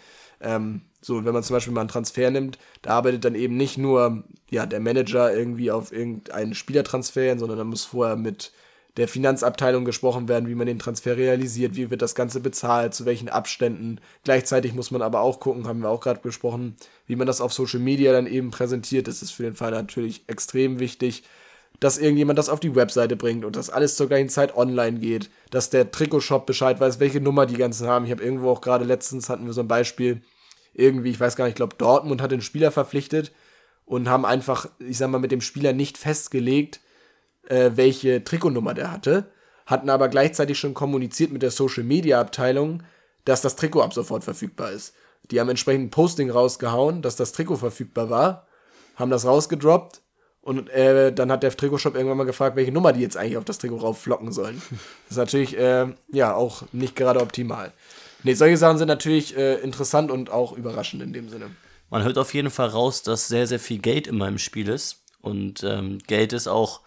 Ähm, 0.43 0.81
so, 1.01 1.25
wenn 1.25 1.33
man 1.33 1.43
zum 1.43 1.55
Beispiel 1.55 1.73
mal 1.73 1.81
einen 1.81 1.89
Transfer 1.89 2.31
nimmt, 2.31 2.57
da 2.81 2.91
arbeitet 2.91 3.25
dann 3.25 3.35
eben 3.35 3.57
nicht 3.57 3.77
nur 3.77 4.23
ja, 4.49 4.65
der 4.65 4.79
Manager 4.79 5.33
irgendwie 5.35 5.71
auf 5.71 5.91
irgendeinen 5.91 6.53
Spielertransfer, 6.53 7.37
sondern 7.37 7.57
da 7.57 7.63
muss 7.63 7.85
vorher 7.85 8.15
mit 8.15 8.53
der 8.97 9.07
Finanzabteilung 9.07 9.85
gesprochen 9.85 10.27
werden, 10.27 10.47
wie 10.47 10.55
man 10.55 10.67
den 10.67 10.77
Transfer 10.77 11.17
realisiert, 11.17 11.75
wie 11.75 11.89
wird 11.89 12.03
das 12.03 12.13
Ganze 12.13 12.39
bezahlt, 12.39 12.93
zu 12.93 13.05
welchen 13.05 13.27
Abständen. 13.27 13.99
Gleichzeitig 14.23 14.73
muss 14.75 14.91
man 14.91 15.01
aber 15.01 15.21
auch 15.21 15.39
gucken, 15.39 15.67
haben 15.67 15.79
wir 15.79 15.89
auch 15.89 15.99
gerade 15.99 16.19
besprochen, 16.21 16.75
wie 17.07 17.15
man 17.15 17.25
das 17.25 17.41
auf 17.41 17.53
Social 17.53 17.79
Media 17.79 18.11
dann 18.11 18.27
eben 18.27 18.51
präsentiert. 18.51 19.07
Das 19.07 19.23
ist 19.23 19.31
für 19.31 19.43
den 19.43 19.55
Fall 19.55 19.71
natürlich 19.71 20.23
extrem 20.27 20.79
wichtig, 20.79 21.23
dass 21.79 21.97
irgendjemand 21.97 22.37
das 22.37 22.49
auf 22.49 22.59
die 22.59 22.75
Webseite 22.75 23.15
bringt 23.15 23.45
und 23.45 23.55
dass 23.55 23.71
alles 23.71 23.95
zur 23.95 24.07
gleichen 24.07 24.29
Zeit 24.29 24.55
online 24.55 24.99
geht, 24.99 25.31
dass 25.49 25.71
der 25.71 25.89
Trikotshop 25.89 26.45
Bescheid 26.45 26.79
weiß, 26.79 26.99
welche 26.99 27.19
Nummer 27.19 27.47
die 27.47 27.57
ganzen 27.57 27.87
haben. 27.87 28.05
Ich 28.05 28.11
habe 28.11 28.23
irgendwo 28.23 28.51
auch 28.51 28.61
gerade 28.61 28.85
letztens 28.85 29.27
hatten 29.27 29.47
wir 29.47 29.53
so 29.53 29.61
ein 29.61 29.67
Beispiel, 29.67 30.21
irgendwie, 30.73 31.09
ich 31.09 31.19
weiß 31.19 31.35
gar 31.35 31.45
nicht, 31.45 31.53
ich 31.53 31.57
glaube, 31.57 31.75
Dortmund 31.77 32.21
hat 32.21 32.31
den 32.31 32.41
Spieler 32.41 32.71
verpflichtet 32.71 33.31
und 33.85 34.09
haben 34.09 34.25
einfach, 34.25 34.69
ich 34.79 34.97
sag 34.97 35.09
mal, 35.09 35.19
mit 35.19 35.31
dem 35.31 35.41
Spieler 35.41 35.73
nicht 35.73 35.97
festgelegt, 35.97 36.79
äh, 37.47 37.71
welche 37.75 38.23
Trikotnummer 38.23 38.73
der 38.73 38.91
hatte, 38.91 39.31
hatten 39.65 39.89
aber 39.89 40.09
gleichzeitig 40.09 40.57
schon 40.57 40.73
kommuniziert 40.73 41.31
mit 41.31 41.41
der 41.41 41.51
Social 41.51 41.83
Media 41.83 42.19
Abteilung, 42.19 42.83
dass 43.25 43.41
das 43.41 43.55
Trikot 43.55 43.81
ab 43.81 43.93
sofort 43.93 44.23
verfügbar 44.23 44.71
ist. 44.71 44.93
Die 45.31 45.39
haben 45.39 45.49
entsprechend 45.49 45.85
ein 45.85 45.91
Posting 45.91 46.29
rausgehauen, 46.29 47.01
dass 47.01 47.15
das 47.15 47.31
Trikot 47.31 47.57
verfügbar 47.57 48.09
war. 48.09 48.47
haben 48.95 49.09
das 49.09 49.25
rausgedroppt 49.25 50.01
und 50.41 50.69
äh, 50.69 51.13
dann 51.13 51.31
hat 51.31 51.41
der 51.41 51.55
Trikotshop 51.55 51.95
irgendwann 51.95 52.17
mal 52.17 52.25
gefragt, 52.25 52.55
welche 52.57 52.71
Nummer 52.71 52.91
die 52.91 52.99
jetzt 52.99 53.15
eigentlich 53.15 53.37
auf 53.37 53.45
das 53.45 53.57
Trikot 53.59 53.77
raufflocken 53.77 54.31
sollen. 54.31 54.61
Das 54.69 55.11
ist 55.11 55.17
natürlich, 55.17 55.57
äh, 55.57 55.87
ja, 56.11 56.35
auch 56.35 56.63
nicht 56.73 56.95
gerade 56.95 57.21
optimal. 57.21 57.71
Nee, 58.23 58.33
solche 58.33 58.57
Sachen 58.57 58.77
sind 58.77 58.87
natürlich 58.87 59.35
äh, 59.35 59.55
interessant 59.55 60.09
und 60.09 60.29
auch 60.29 60.53
überraschend 60.53 61.01
in 61.01 61.13
dem 61.13 61.29
Sinne. 61.29 61.51
Man 61.89 62.03
hört 62.03 62.17
auf 62.17 62.33
jeden 62.33 62.49
Fall 62.49 62.69
raus, 62.69 63.03
dass 63.03 63.27
sehr, 63.27 63.47
sehr 63.47 63.59
viel 63.59 63.79
Geld 63.79 64.07
in 64.07 64.17
meinem 64.17 64.37
Spiel 64.37 64.69
ist. 64.69 65.03
Und 65.21 65.63
ähm, 65.63 65.99
Geld 66.07 66.33
ist 66.33 66.47
auch 66.47 66.81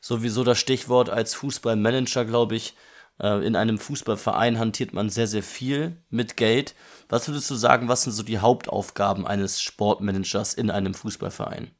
sowieso 0.00 0.44
das 0.44 0.58
Stichwort 0.58 1.10
als 1.10 1.34
Fußballmanager, 1.34 2.24
glaube 2.24 2.56
ich. 2.56 2.74
Äh, 3.20 3.46
in 3.46 3.56
einem 3.56 3.78
Fußballverein 3.78 4.58
hantiert 4.58 4.92
man 4.92 5.10
sehr, 5.10 5.26
sehr 5.26 5.42
viel 5.42 5.96
mit 6.10 6.36
Geld. 6.36 6.74
Was 7.08 7.28
würdest 7.28 7.50
du 7.50 7.54
sagen, 7.54 7.88
was 7.88 8.02
sind 8.02 8.12
so 8.12 8.22
die 8.22 8.38
Hauptaufgaben 8.38 9.26
eines 9.26 9.62
Sportmanagers 9.62 10.54
in 10.54 10.70
einem 10.70 10.94
Fußballverein? 10.94 11.70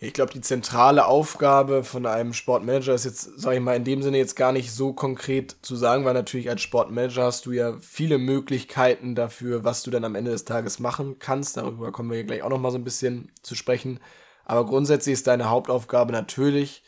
Ich 0.00 0.12
glaube, 0.12 0.32
die 0.32 0.40
zentrale 0.40 1.06
Aufgabe 1.06 1.82
von 1.82 2.06
einem 2.06 2.32
Sportmanager 2.32 2.94
ist 2.94 3.04
jetzt, 3.04 3.40
sage 3.40 3.56
ich 3.56 3.62
mal, 3.62 3.74
in 3.74 3.82
dem 3.82 4.00
Sinne 4.00 4.18
jetzt 4.18 4.36
gar 4.36 4.52
nicht 4.52 4.70
so 4.70 4.92
konkret 4.92 5.56
zu 5.62 5.74
sagen, 5.74 6.04
weil 6.04 6.14
natürlich 6.14 6.48
als 6.48 6.62
Sportmanager 6.62 7.24
hast 7.24 7.46
du 7.46 7.50
ja 7.50 7.76
viele 7.80 8.18
Möglichkeiten 8.18 9.16
dafür, 9.16 9.64
was 9.64 9.82
du 9.82 9.90
dann 9.90 10.04
am 10.04 10.14
Ende 10.14 10.30
des 10.30 10.44
Tages 10.44 10.78
machen 10.78 11.18
kannst. 11.18 11.56
Darüber 11.56 11.90
kommen 11.90 12.10
wir 12.10 12.18
ja 12.18 12.22
gleich 12.22 12.42
auch 12.44 12.48
noch 12.48 12.60
mal 12.60 12.70
so 12.70 12.78
ein 12.78 12.84
bisschen 12.84 13.32
zu 13.42 13.56
sprechen. 13.56 13.98
Aber 14.44 14.66
grundsätzlich 14.66 15.14
ist 15.14 15.26
deine 15.26 15.50
Hauptaufgabe 15.50 16.12
natürlich, 16.12 16.84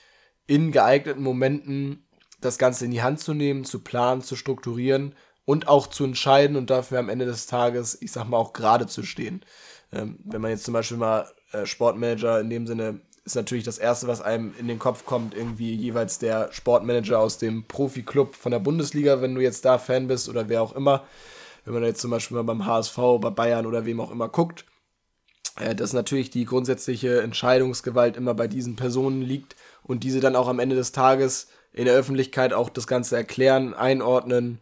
in 0.47 0.71
geeigneten 0.71 1.25
Momenten 1.25 2.07
das 2.40 2.59
Ganze 2.59 2.85
in 2.85 2.93
die 2.93 3.02
Hand 3.02 3.19
zu 3.19 3.35
nehmen, 3.35 3.64
zu 3.64 3.81
planen, 3.81 4.23
zu 4.23 4.37
strukturieren 4.37 5.17
und 5.45 5.67
auch 5.67 5.88
zu 5.88 6.05
entscheiden 6.05 6.57
und 6.57 6.71
dafür 6.71 7.00
am 7.00 7.09
Ende 7.09 7.26
des 7.26 7.47
Tages, 7.47 8.00
ich 8.00 8.12
sag 8.12 8.29
mal, 8.29 8.37
auch 8.37 8.52
gerade 8.52 8.87
zu 8.87 9.02
stehen. 9.02 9.45
Ähm, 9.93 10.21
wenn 10.25 10.40
man 10.40 10.52
jetzt 10.52 10.64
zum 10.64 10.75
Beispiel 10.75 10.97
mal 10.97 11.26
äh, 11.52 11.66
Sportmanager 11.66 12.40
in 12.40 12.50
dem 12.50 12.66
Sinne 12.66 13.00
ist 13.25 13.35
natürlich 13.35 13.64
das 13.64 13.78
Erste, 13.78 14.09
was 14.09 14.23
einem 14.23 14.54
in 14.59 14.66
den 14.66 14.78
Kopf 14.78 15.04
kommt, 15.04 15.35
irgendwie 15.35 15.75
jeweils 15.75 16.19
der 16.19 16.52
Sportmanager 16.52 17.19
aus 17.19 17.38
dem 17.38 17.64
Profi-Club 17.64 18.35
von 18.35 18.52
der 18.52 18.59
Bundesliga, 18.59 19.21
wenn 19.21 19.35
du 19.35 19.40
jetzt 19.40 19.64
da 19.64 19.78
Fan 19.78 20.09
bist 20.09 20.28
oder 20.28 20.49
wer 20.49 20.62
auch 20.62 20.75
immer. 20.75 21.04
Wenn 21.64 21.75
man 21.75 21.85
jetzt 21.85 22.00
zum 22.00 22.11
Beispiel 22.11 22.37
mal 22.37 22.45
beim 22.45 22.66
HSV, 22.66 22.97
bei 23.21 23.30
Bayern 23.30 23.66
oder 23.66 23.85
wem 23.85 24.00
auch 24.00 24.11
immer 24.11 24.28
guckt, 24.28 24.64
äh, 25.57 25.75
dass 25.75 25.92
natürlich 25.92 26.30
die 26.30 26.45
grundsätzliche 26.45 27.21
Entscheidungsgewalt 27.21 28.16
immer 28.16 28.35
bei 28.35 28.49
diesen 28.49 28.76
Personen 28.76 29.23
liegt 29.23 29.57
und 29.83 30.02
diese 30.02 30.21
dann 30.21 30.37
auch 30.37 30.49
am 30.49 30.59
Ende 30.59 30.76
des 30.76 30.92
Tages 30.92 31.49
in 31.73 31.85
der 31.85 31.95
Öffentlichkeit 31.95 32.52
auch 32.52 32.71
das 32.71 32.87
Ganze 32.87 33.16
erklären, 33.16 33.75
einordnen 33.75 34.61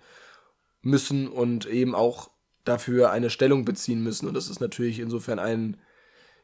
müssen 0.82 1.28
und 1.28 1.66
eben 1.66 1.94
auch 1.94 2.30
dafür 2.64 3.10
eine 3.10 3.30
Stellung 3.30 3.64
beziehen 3.64 4.02
müssen. 4.02 4.28
Und 4.28 4.34
das 4.34 4.50
ist 4.50 4.60
natürlich 4.60 4.98
insofern 4.98 5.38
ein 5.38 5.78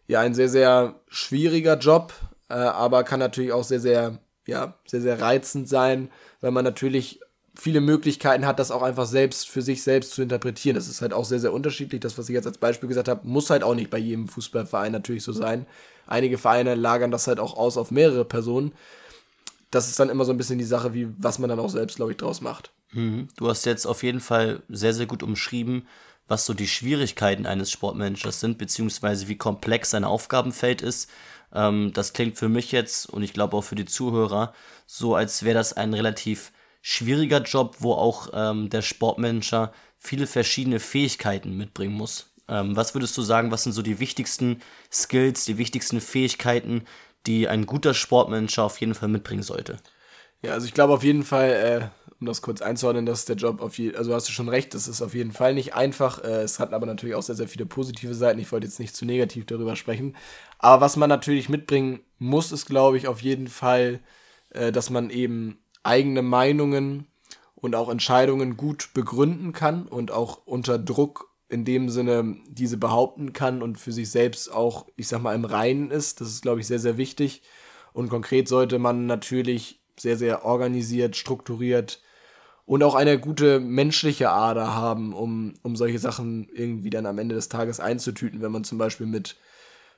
ja 0.07 0.21
ein 0.21 0.35
sehr, 0.35 0.49
sehr 0.49 0.95
schwieriger 1.09 1.79
Job, 1.79 2.13
äh, 2.49 2.55
aber 2.55 3.05
kann 3.05 3.21
natürlich 3.21 3.53
auch 3.53 3.65
sehr, 3.65 3.81
sehr, 3.81 4.19
ja, 4.47 4.75
sehr, 4.87 5.01
sehr 5.01 5.21
reizend 5.21 5.69
sein, 5.69 6.11
weil 6.41 6.51
man 6.51 6.65
natürlich 6.65 7.21
viele 7.57 7.81
Möglichkeiten 7.81 8.47
hat, 8.47 8.59
das 8.59 8.71
auch 8.71 8.83
einfach 8.83 9.07
selbst 9.07 9.49
für 9.49 9.63
sich 9.63 9.83
selbst 9.83 10.13
zu 10.13 10.23
interpretieren. 10.23 10.75
Das 10.75 10.89
ist 10.89 11.01
halt 11.01 11.13
auch 11.13 11.25
sehr, 11.25 11.39
sehr 11.39 11.53
unterschiedlich. 11.53 12.01
Das, 12.01 12.19
was 12.19 12.29
ich 12.29 12.35
jetzt 12.35 12.47
als 12.47 12.59
Beispiel 12.59 12.89
gesagt 12.89 13.09
habe, 13.09 13.27
muss 13.27 13.51
halt 13.51 13.63
auch 13.63 13.75
nicht 13.75 13.91
bei 13.91 13.99
jedem 13.99 14.29
Fußballverein 14.29 14.93
natürlich 14.93 15.23
so 15.23 15.33
sein. 15.33 15.67
Einige 16.07 16.37
Vereine 16.37 16.75
lagern 16.75 17.13
das 17.13 17.27
halt 17.27 17.39
auch 17.39 17.57
aus 17.57 17.77
auf 17.77 17.91
mehrere 17.91 18.25
Personen. 18.25 18.73
Das 19.71 19.89
ist 19.89 19.99
dann 20.01 20.11
immer 20.11 20.25
so 20.25 20.33
ein 20.33 20.37
bisschen 20.37 20.59
die 20.59 20.65
Sache, 20.65 20.95
wie 20.95 21.09
was 21.19 21.39
man 21.39 21.49
dann 21.49 21.61
auch 21.61 21.71
selbst, 21.71 21.97
glaube 21.97 22.13
ich, 22.13 22.19
draus 22.19 22.41
macht. 22.41 22.73
Mhm. 22.93 23.29
Du 23.37 23.49
hast 23.49 23.67
jetzt 23.67 23.87
auf 23.87 24.03
jeden 24.03 24.21
Fall 24.21 24.63
sehr, 24.69 24.93
sehr 24.93 25.07
gut 25.07 25.23
umschrieben, 25.23 25.87
was 26.29 26.47
so 26.47 26.55
die 26.55 26.69
Schwierigkeiten 26.69 27.47
eines 27.47 27.71
Sportmanagers 27.71 28.41
sind, 28.41 28.59
beziehungsweise 28.59 29.29
wie 29.29 29.37
komplex 29.37 29.91
sein 29.91 30.05
Aufgabenfeld 30.05 30.83
ist. 30.83 31.11
Ähm, 31.53 31.93
das 31.93 32.13
klingt 32.13 32.39
für 32.39 32.49
mich 32.49 32.73
jetzt 32.73 33.07
und 33.07 33.23
ich 33.23 33.33
glaube 33.33 33.57
auch 33.57 33.65
für 33.65 33.75
die 33.75 33.85
Zuhörer 33.85 34.55
so, 34.87 35.15
als 35.15 35.43
wäre 35.43 35.55
das 35.55 35.73
ein 35.73 35.95
relativ 35.95 36.53
schwieriger 36.83 37.43
Job, 37.43 37.77
wo 37.79 37.95
auch 37.95 38.29
ähm, 38.33 38.69
der 38.71 38.83
Sportmanager 38.83 39.73
viele 39.99 40.27
verschiedene 40.27 40.81
Fähigkeiten 40.81 41.57
mitbringen 41.57 41.95
muss. 41.95 42.31
Ähm, 42.49 42.77
was 42.77 42.95
würdest 42.95 43.17
du 43.17 43.23
sagen, 43.23 43.51
was 43.51 43.63
sind 43.63 43.73
so 43.73 43.83
die 43.83 44.01
wichtigsten 44.01 44.61
Skills, 44.93 45.47
die 45.47 45.57
wichtigsten 45.57 46.01
Fähigkeiten, 46.01 46.83
die 47.27 47.49
ein 47.49 47.65
guter 47.65 47.95
Sportmanager 47.95 48.65
auf 48.65 48.81
jeden 48.81 48.95
Fall 48.95 49.09
mitbringen 49.09 49.43
sollte? 49.43 49.79
Ja, 50.43 50.53
also 50.53 50.67
ich 50.67 50.75
glaube 50.75 50.93
auf 50.93 51.03
jeden 51.03 51.23
Fall, 51.23 51.51
äh, 51.51 52.04
um 52.25 52.27
das 52.27 52.41
kurz 52.41 52.63
einzuordnen, 52.63 53.05
dass 53.05 53.27
der 53.27 53.37
Job 53.37 53.61
auf 53.61 53.77
jeden 53.77 53.97
also 53.97 54.15
hast 54.15 54.29
du 54.29 54.33
schon 54.33 54.49
recht, 54.49 54.73
das 54.73 54.89
ist 54.89 55.03
auf 55.03 55.15
jeden 55.15 55.33
Fall 55.33 55.53
nicht 55.53 55.75
einfach. 55.75 56.25
Äh, 56.25 56.43
es 56.43 56.59
hat 56.59 56.73
aber 56.73 56.87
natürlich 56.87 57.15
auch 57.15 57.23
sehr, 57.23 57.35
sehr 57.35 57.49
viele 57.49 57.67
positive 57.67 58.15
Seiten. 58.15 58.41
Ich 58.41 58.51
wollte 58.51 58.67
jetzt 58.67 58.81
nicht 58.81 58.97
zu 58.97 59.05
negativ 59.05 59.45
darüber 59.45 59.77
sprechen. 59.77 60.17
Aber 60.59 60.81
was 60.81 60.97
man 60.97 61.11
natürlich 61.11 61.51
mitbringen 61.51 62.01
muss, 62.19 62.51
ist, 62.51 62.65
glaube 62.65 62.97
ich, 62.97 63.09
auf 63.09 63.21
jeden 63.21 63.49
Fall, 63.49 64.01
äh, 64.51 64.73
dass 64.73 64.89
man 64.89 65.11
eben 65.11 65.59
eigene 65.83 66.23
Meinungen 66.23 67.09
und 67.55 67.75
auch 67.75 67.91
Entscheidungen 67.91 68.57
gut 68.57 68.95
begründen 68.95 69.53
kann 69.53 69.87
und 69.87 70.11
auch 70.11 70.47
unter 70.47 70.79
Druck 70.79 71.31
in 71.51 71.67
dem 71.67 71.91
Sinne 71.91 72.39
diese 72.49 72.79
behaupten 72.79 73.35
kann 73.35 73.63
und 73.63 73.79
für 73.79 73.93
sich 73.93 74.11
selbst 74.11 74.51
auch, 74.51 74.87
ich 74.97 75.09
sag 75.09 75.21
mal, 75.21 75.35
im 75.35 75.45
Reinen 75.45 75.91
ist. 75.91 76.23
Das 76.23 76.29
ist, 76.29 76.41
glaube 76.41 76.61
ich, 76.61 76.67
sehr, 76.67 76.79
sehr 76.79 76.97
wichtig. 76.97 77.43
Und 77.93 78.09
konkret 78.09 78.49
sollte 78.49 78.79
man 78.79 79.05
natürlich 79.05 79.83
sehr, 80.01 80.17
sehr 80.17 80.47
organisiert, 80.47 81.17
strukturiert 81.17 82.01
und 82.67 82.83
auch 82.83 82.95
eine 82.95 83.19
gute 83.19 83.61
menschliche 83.61 84.31
Ader 84.31 84.75
haben, 84.75 85.13
um, 85.13 85.55
um 85.63 85.77
solche 85.77 85.99
Sachen 85.99 86.49
irgendwie 86.53 86.91
dann 86.91 87.07
am 87.07 87.19
Ende 87.19 87.35
des 87.35 87.49
Tages 87.49 87.81
einzutüten, 87.81 88.41
wenn 88.41 88.53
man 88.53 88.65
zum 88.65 88.79
Beispiel 88.79 89.07
mit, 89.07 89.37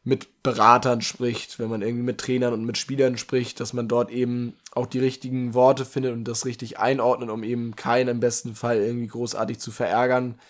mit 0.02 0.42
Beratern 0.42 1.00
spricht, 1.00 1.58
wenn 1.58 1.68
man 1.68 1.82
irgendwie 1.82 2.02
mit 2.02 2.18
Trainern 2.18 2.52
und 2.52 2.64
mit 2.64 2.76
Spielern 2.76 3.18
spricht, 3.18 3.60
dass 3.60 3.72
man 3.72 3.86
dort 3.86 4.10
eben 4.10 4.54
auch 4.72 4.86
die 4.86 4.98
richtigen 4.98 5.54
Worte 5.54 5.84
findet 5.84 6.12
und 6.12 6.24
das 6.24 6.44
richtig 6.44 6.78
einordnet, 6.78 7.30
um 7.30 7.44
eben 7.44 7.76
keinen 7.76 8.08
im 8.08 8.20
besten 8.20 8.54
Fall 8.56 8.78
irgendwie 8.78 9.08
großartig 9.08 9.58
zu 9.60 9.70
verärgern. 9.70 10.40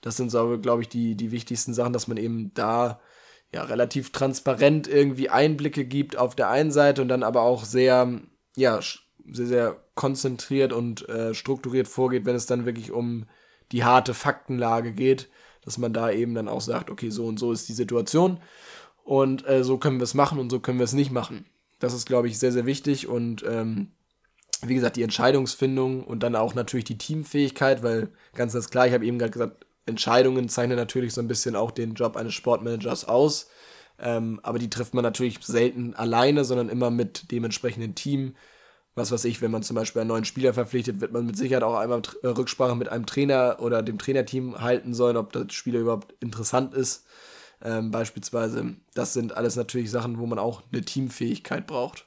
Das 0.00 0.16
sind 0.16 0.30
so, 0.30 0.58
glaube 0.60 0.82
ich, 0.82 0.88
die, 0.88 1.16
die 1.16 1.32
wichtigsten 1.32 1.74
Sachen, 1.74 1.92
dass 1.92 2.08
man 2.08 2.18
eben 2.18 2.52
da 2.54 3.00
ja 3.52 3.62
relativ 3.62 4.12
transparent 4.12 4.86
irgendwie 4.86 5.30
Einblicke 5.30 5.84
gibt 5.84 6.16
auf 6.16 6.34
der 6.34 6.50
einen 6.50 6.70
Seite 6.70 7.02
und 7.02 7.08
dann 7.08 7.22
aber 7.22 7.42
auch 7.42 7.64
sehr, 7.64 8.20
ja, 8.56 8.80
sehr, 9.30 9.46
sehr 9.46 9.76
konzentriert 9.94 10.72
und 10.72 11.08
äh, 11.08 11.34
strukturiert 11.34 11.88
vorgeht, 11.88 12.24
wenn 12.24 12.36
es 12.36 12.46
dann 12.46 12.66
wirklich 12.66 12.92
um 12.92 13.26
die 13.72 13.84
harte 13.84 14.14
Faktenlage 14.14 14.92
geht, 14.92 15.28
dass 15.64 15.78
man 15.78 15.92
da 15.92 16.10
eben 16.10 16.34
dann 16.34 16.48
auch 16.48 16.60
sagt, 16.60 16.90
okay, 16.90 17.10
so 17.10 17.26
und 17.26 17.38
so 17.38 17.52
ist 17.52 17.68
die 17.68 17.72
Situation 17.72 18.38
und 19.02 19.46
äh, 19.48 19.64
so 19.64 19.78
können 19.78 19.98
wir 19.98 20.04
es 20.04 20.14
machen 20.14 20.38
und 20.38 20.50
so 20.50 20.60
können 20.60 20.78
wir 20.78 20.84
es 20.84 20.92
nicht 20.92 21.10
machen. 21.10 21.46
Das 21.78 21.94
ist, 21.94 22.06
glaube 22.06 22.28
ich, 22.28 22.38
sehr, 22.38 22.52
sehr 22.52 22.66
wichtig 22.66 23.08
und 23.08 23.44
ähm, 23.46 23.92
wie 24.62 24.74
gesagt, 24.74 24.96
die 24.96 25.02
Entscheidungsfindung 25.02 26.04
und 26.04 26.22
dann 26.22 26.36
auch 26.36 26.54
natürlich 26.54 26.84
die 26.84 26.98
Teamfähigkeit, 26.98 27.82
weil 27.82 28.08
ganz, 28.34 28.52
ganz 28.52 28.70
klar, 28.70 28.86
ich 28.86 28.94
habe 28.94 29.04
eben 29.04 29.18
gerade 29.18 29.32
gesagt, 29.32 29.66
Entscheidungen 29.86 30.48
zeichnen 30.48 30.76
natürlich 30.76 31.12
so 31.12 31.20
ein 31.20 31.28
bisschen 31.28 31.56
auch 31.56 31.70
den 31.70 31.94
Job 31.94 32.16
eines 32.16 32.34
Sportmanagers 32.34 33.04
aus. 33.04 33.48
Ähm, 33.98 34.40
aber 34.42 34.58
die 34.58 34.70
trifft 34.70 34.94
man 34.94 35.04
natürlich 35.04 35.38
selten 35.42 35.94
alleine, 35.94 36.44
sondern 36.44 36.68
immer 36.68 36.90
mit 36.90 37.30
dem 37.30 37.44
entsprechenden 37.44 37.94
Team, 37.94 38.34
was 38.94 39.10
weiß 39.10 39.24
ich, 39.24 39.42
wenn 39.42 39.50
man 39.50 39.62
zum 39.62 39.76
Beispiel 39.76 40.00
einen 40.00 40.08
neuen 40.08 40.24
Spieler 40.24 40.54
verpflichtet, 40.54 41.00
wird 41.00 41.12
man 41.12 41.26
mit 41.26 41.36
Sicherheit 41.36 41.64
auch 41.64 41.76
einmal 41.76 42.02
äh, 42.22 42.28
Rücksprache 42.28 42.76
mit 42.76 42.88
einem 42.88 43.06
Trainer 43.06 43.56
oder 43.60 43.82
dem 43.82 43.98
Trainerteam 43.98 44.60
halten 44.60 44.94
sollen, 44.94 45.16
ob 45.16 45.32
der 45.32 45.46
Spieler 45.50 45.80
überhaupt 45.80 46.14
interessant 46.20 46.74
ist. 46.74 47.04
Ähm, 47.62 47.90
beispielsweise, 47.90 48.76
das 48.94 49.12
sind 49.12 49.36
alles 49.36 49.56
natürlich 49.56 49.90
Sachen, 49.90 50.18
wo 50.18 50.26
man 50.26 50.38
auch 50.38 50.62
eine 50.72 50.82
Teamfähigkeit 50.82 51.66
braucht. 51.66 52.06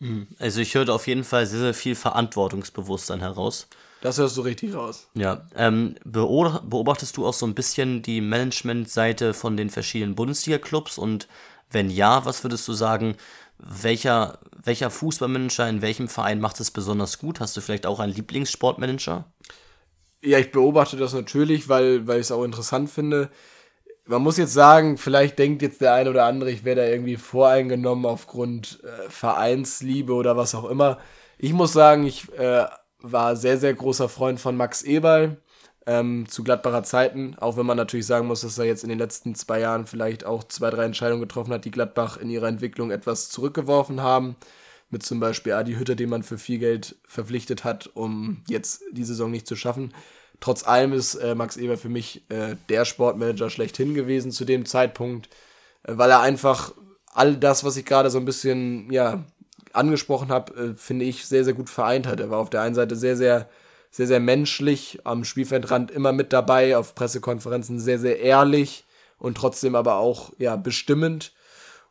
Hm. 0.00 0.28
Also 0.38 0.60
ich 0.60 0.74
höre 0.74 0.88
auf 0.90 1.06
jeden 1.06 1.24
Fall 1.24 1.46
sehr, 1.46 1.60
sehr 1.60 1.74
viel 1.74 1.94
Verantwortungsbewusstsein 1.94 3.20
heraus. 3.20 3.68
Das 4.00 4.18
hörst 4.18 4.36
du 4.36 4.42
richtig 4.42 4.74
raus. 4.74 5.08
Ja, 5.14 5.46
ähm, 5.56 5.96
beobachtest 6.04 7.16
du 7.16 7.26
auch 7.26 7.34
so 7.34 7.46
ein 7.46 7.54
bisschen 7.54 8.02
die 8.02 8.20
Managementseite 8.20 9.34
von 9.34 9.56
den 9.56 9.70
verschiedenen 9.70 10.14
Bundesliga-Clubs 10.14 10.98
und 10.98 11.26
wenn 11.70 11.90
ja, 11.90 12.24
was 12.24 12.44
würdest 12.44 12.66
du 12.68 12.72
sagen, 12.72 13.16
welcher, 13.58 14.38
welcher 14.62 14.90
Fußballmanager 14.90 15.68
in 15.68 15.82
welchem 15.82 16.08
Verein 16.08 16.40
macht 16.40 16.60
es 16.60 16.70
besonders 16.70 17.18
gut? 17.18 17.40
Hast 17.40 17.56
du 17.56 17.60
vielleicht 17.60 17.86
auch 17.86 18.00
einen 18.00 18.12
Lieblingssportmanager? 18.12 19.32
Ja, 20.22 20.38
ich 20.38 20.50
beobachte 20.50 20.96
das 20.96 21.12
natürlich, 21.12 21.68
weil, 21.68 22.06
weil 22.06 22.16
ich 22.16 22.26
es 22.26 22.32
auch 22.32 22.44
interessant 22.44 22.90
finde. 22.90 23.30
Man 24.06 24.22
muss 24.22 24.36
jetzt 24.38 24.54
sagen, 24.54 24.96
vielleicht 24.96 25.38
denkt 25.38 25.62
jetzt 25.62 25.80
der 25.80 25.94
eine 25.94 26.10
oder 26.10 26.24
andere, 26.24 26.50
ich 26.50 26.64
wäre 26.64 26.76
da 26.76 26.86
irgendwie 26.86 27.16
voreingenommen 27.16 28.06
aufgrund 28.06 28.80
äh, 28.82 29.10
Vereinsliebe 29.10 30.14
oder 30.14 30.36
was 30.36 30.54
auch 30.54 30.64
immer. 30.64 30.98
Ich 31.36 31.52
muss 31.52 31.72
sagen, 31.72 32.04
ich 32.04 32.32
äh, 32.36 32.64
war 33.00 33.36
sehr, 33.36 33.58
sehr 33.58 33.74
großer 33.74 34.08
Freund 34.08 34.40
von 34.40 34.56
Max 34.56 34.82
Eberl 34.82 35.36
ähm, 35.88 36.28
zu 36.28 36.44
Gladbacher 36.44 36.82
Zeiten, 36.82 37.34
auch 37.40 37.56
wenn 37.56 37.64
man 37.64 37.78
natürlich 37.78 38.04
sagen 38.04 38.26
muss, 38.26 38.42
dass 38.42 38.58
er 38.58 38.66
jetzt 38.66 38.82
in 38.82 38.90
den 38.90 38.98
letzten 38.98 39.34
zwei 39.34 39.60
Jahren 39.60 39.86
vielleicht 39.86 40.26
auch 40.26 40.44
zwei, 40.44 40.68
drei 40.68 40.84
Entscheidungen 40.84 41.22
getroffen 41.22 41.52
hat, 41.52 41.64
die 41.64 41.70
Gladbach 41.70 42.18
in 42.18 42.28
ihrer 42.28 42.46
Entwicklung 42.46 42.90
etwas 42.90 43.30
zurückgeworfen 43.30 44.02
haben. 44.02 44.36
Mit 44.90 45.02
zum 45.02 45.18
Beispiel 45.18 45.54
Adi 45.54 45.74
Hütter, 45.74 45.96
den 45.96 46.10
man 46.10 46.22
für 46.22 46.38
viel 46.38 46.58
Geld 46.58 46.96
verpflichtet 47.04 47.64
hat, 47.64 47.90
um 47.94 48.42
jetzt 48.48 48.82
die 48.92 49.04
Saison 49.04 49.30
nicht 49.30 49.46
zu 49.46 49.56
schaffen. 49.56 49.94
Trotz 50.40 50.66
allem 50.66 50.92
ist 50.92 51.14
äh, 51.16 51.34
Max 51.34 51.56
Eber 51.56 51.78
für 51.78 51.88
mich 51.88 52.22
äh, 52.28 52.56
der 52.68 52.84
Sportmanager 52.84 53.50
schlechthin 53.50 53.94
gewesen 53.94 54.30
zu 54.30 54.44
dem 54.44 54.66
Zeitpunkt, 54.66 55.28
äh, 55.84 55.92
weil 55.96 56.10
er 56.10 56.20
einfach 56.20 56.72
all 57.14 57.34
das, 57.36 57.64
was 57.64 57.78
ich 57.78 57.86
gerade 57.86 58.10
so 58.10 58.18
ein 58.18 58.24
bisschen, 58.26 58.92
ja, 58.92 59.24
angesprochen 59.72 60.28
habe, 60.28 60.54
äh, 60.54 60.74
finde 60.74 61.06
ich 61.06 61.24
sehr, 61.24 61.44
sehr 61.44 61.54
gut 61.54 61.70
vereint 61.70 62.06
hat. 62.06 62.20
Er 62.20 62.30
war 62.30 62.38
auf 62.38 62.50
der 62.50 62.62
einen 62.62 62.74
Seite 62.74 62.94
sehr, 62.94 63.16
sehr, 63.16 63.48
sehr, 63.90 64.06
sehr 64.06 64.20
menschlich, 64.20 65.00
am 65.04 65.24
Spielfeldrand 65.24 65.90
immer 65.90 66.12
mit 66.12 66.32
dabei, 66.32 66.76
auf 66.76 66.94
Pressekonferenzen 66.94 67.80
sehr, 67.80 67.98
sehr 67.98 68.20
ehrlich 68.20 68.84
und 69.18 69.36
trotzdem 69.36 69.74
aber 69.74 69.96
auch, 69.96 70.32
ja, 70.38 70.56
bestimmend. 70.56 71.32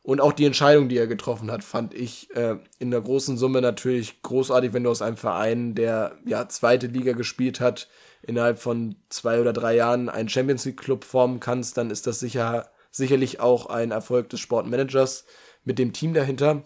Und 0.03 0.21
auch 0.21 0.31
die 0.31 0.45
Entscheidung, 0.45 0.87
die 0.87 0.97
er 0.97 1.07
getroffen 1.07 1.51
hat, 1.51 1.65
fand 1.65 1.93
ich 1.93 2.33
äh, 2.33 2.55
in 2.79 2.91
der 2.91 3.01
großen 3.01 3.37
Summe 3.37 3.61
natürlich 3.61 4.21
großartig, 4.21 4.71
wenn 4.71 4.83
du 4.83 4.89
aus 4.89 5.01
einem 5.01 5.17
Verein, 5.17 5.75
der 5.75 6.17
ja 6.25 6.47
zweite 6.47 6.87
Liga 6.87 7.11
gespielt 7.11 7.59
hat, 7.59 7.89
innerhalb 8.21 8.59
von 8.59 8.95
zwei 9.09 9.41
oder 9.41 9.51
drei 9.51 9.75
Jahren 9.75 10.07
einen 10.07 10.29
Champions 10.29 10.63
League 10.63 10.79
Club 10.79 11.03
formen 11.03 11.41
kannst, 11.41 11.77
dann 11.77 11.91
ist 11.91 12.07
das 12.07 12.19
sicher 12.19 12.69
sicherlich 12.89 13.39
auch 13.39 13.67
ein 13.67 13.91
Erfolg 13.91 14.29
des 14.29 14.39
Sportmanagers 14.39 15.25
mit 15.63 15.79
dem 15.79 15.93
Team 15.93 16.13
dahinter. 16.13 16.63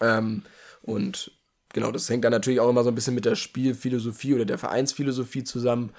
Ähm, 0.00 0.42
und 0.82 1.32
genau, 1.74 1.92
das 1.92 2.08
hängt 2.08 2.24
dann 2.24 2.32
natürlich 2.32 2.60
auch 2.60 2.70
immer 2.70 2.82
so 2.82 2.88
ein 2.88 2.94
bisschen 2.94 3.14
mit 3.14 3.26
der 3.26 3.36
Spielphilosophie 3.36 4.32
oder 4.32 4.46
der 4.46 4.56
Vereinsphilosophie 4.56 5.44
zusammen. 5.44 5.90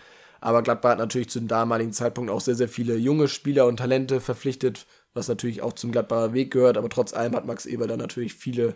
Aber 0.42 0.64
Gladbach 0.64 0.92
hat 0.92 0.98
natürlich 0.98 1.30
zu 1.30 1.40
dem 1.40 1.48
damaligen 1.48 1.94
Zeitpunkt 1.94 2.32
auch 2.32 2.42
sehr, 2.42 2.56
sehr 2.56 2.70
viele 2.70 2.96
junge 2.96 3.28
Spieler 3.28 3.68
und 3.68 3.78
Talente 3.78 4.20
verpflichtet, 4.20 4.88
was 5.14 5.28
natürlich 5.28 5.62
auch 5.62 5.74
zum 5.74 5.92
Gladbacher 5.92 6.34
Weg 6.34 6.52
gehört, 6.52 6.78
aber 6.78 6.90
trotz 6.90 7.14
allem 7.14 7.36
hat 7.36 7.46
Max 7.46 7.66
Eber 7.66 7.88
da 7.88 7.98
natürlich 7.98 8.34
viele 8.34 8.74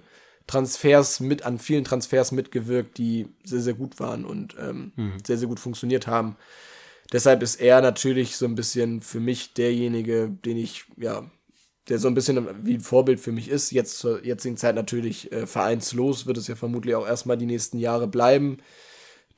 Transfers 0.47 1.19
mit, 1.19 1.45
an 1.45 1.59
vielen 1.59 1.83
Transfers 1.83 2.31
mitgewirkt, 2.31 2.97
die 2.97 3.27
sehr, 3.43 3.61
sehr 3.61 3.75
gut 3.75 3.99
waren 3.99 4.25
und 4.25 4.55
ähm, 4.59 4.91
mhm. 4.95 5.13
sehr, 5.25 5.37
sehr 5.37 5.47
gut 5.47 5.59
funktioniert 5.59 6.07
haben. 6.07 6.37
Deshalb 7.11 7.43
ist 7.43 7.55
er 7.59 7.81
natürlich 7.81 8.35
so 8.35 8.45
ein 8.45 8.55
bisschen 8.55 9.01
für 9.01 9.19
mich 9.19 9.53
derjenige, 9.53 10.29
den 10.45 10.57
ich, 10.57 10.85
ja, 10.97 11.29
der 11.89 11.99
so 11.99 12.07
ein 12.07 12.13
bisschen 12.13 12.47
wie 12.63 12.75
ein 12.75 12.81
Vorbild 12.81 13.19
für 13.19 13.31
mich 13.31 13.49
ist. 13.49 13.71
Jetzt 13.71 13.97
zur 13.97 14.23
jetzigen 14.23 14.57
Zeit 14.57 14.75
natürlich 14.75 15.31
äh, 15.31 15.47
vereinslos, 15.47 16.25
wird 16.25 16.37
es 16.37 16.47
ja 16.47 16.55
vermutlich 16.55 16.95
auch 16.95 17.07
erstmal 17.07 17.37
die 17.37 17.45
nächsten 17.45 17.79
Jahre 17.79 18.07
bleiben. 18.07 18.57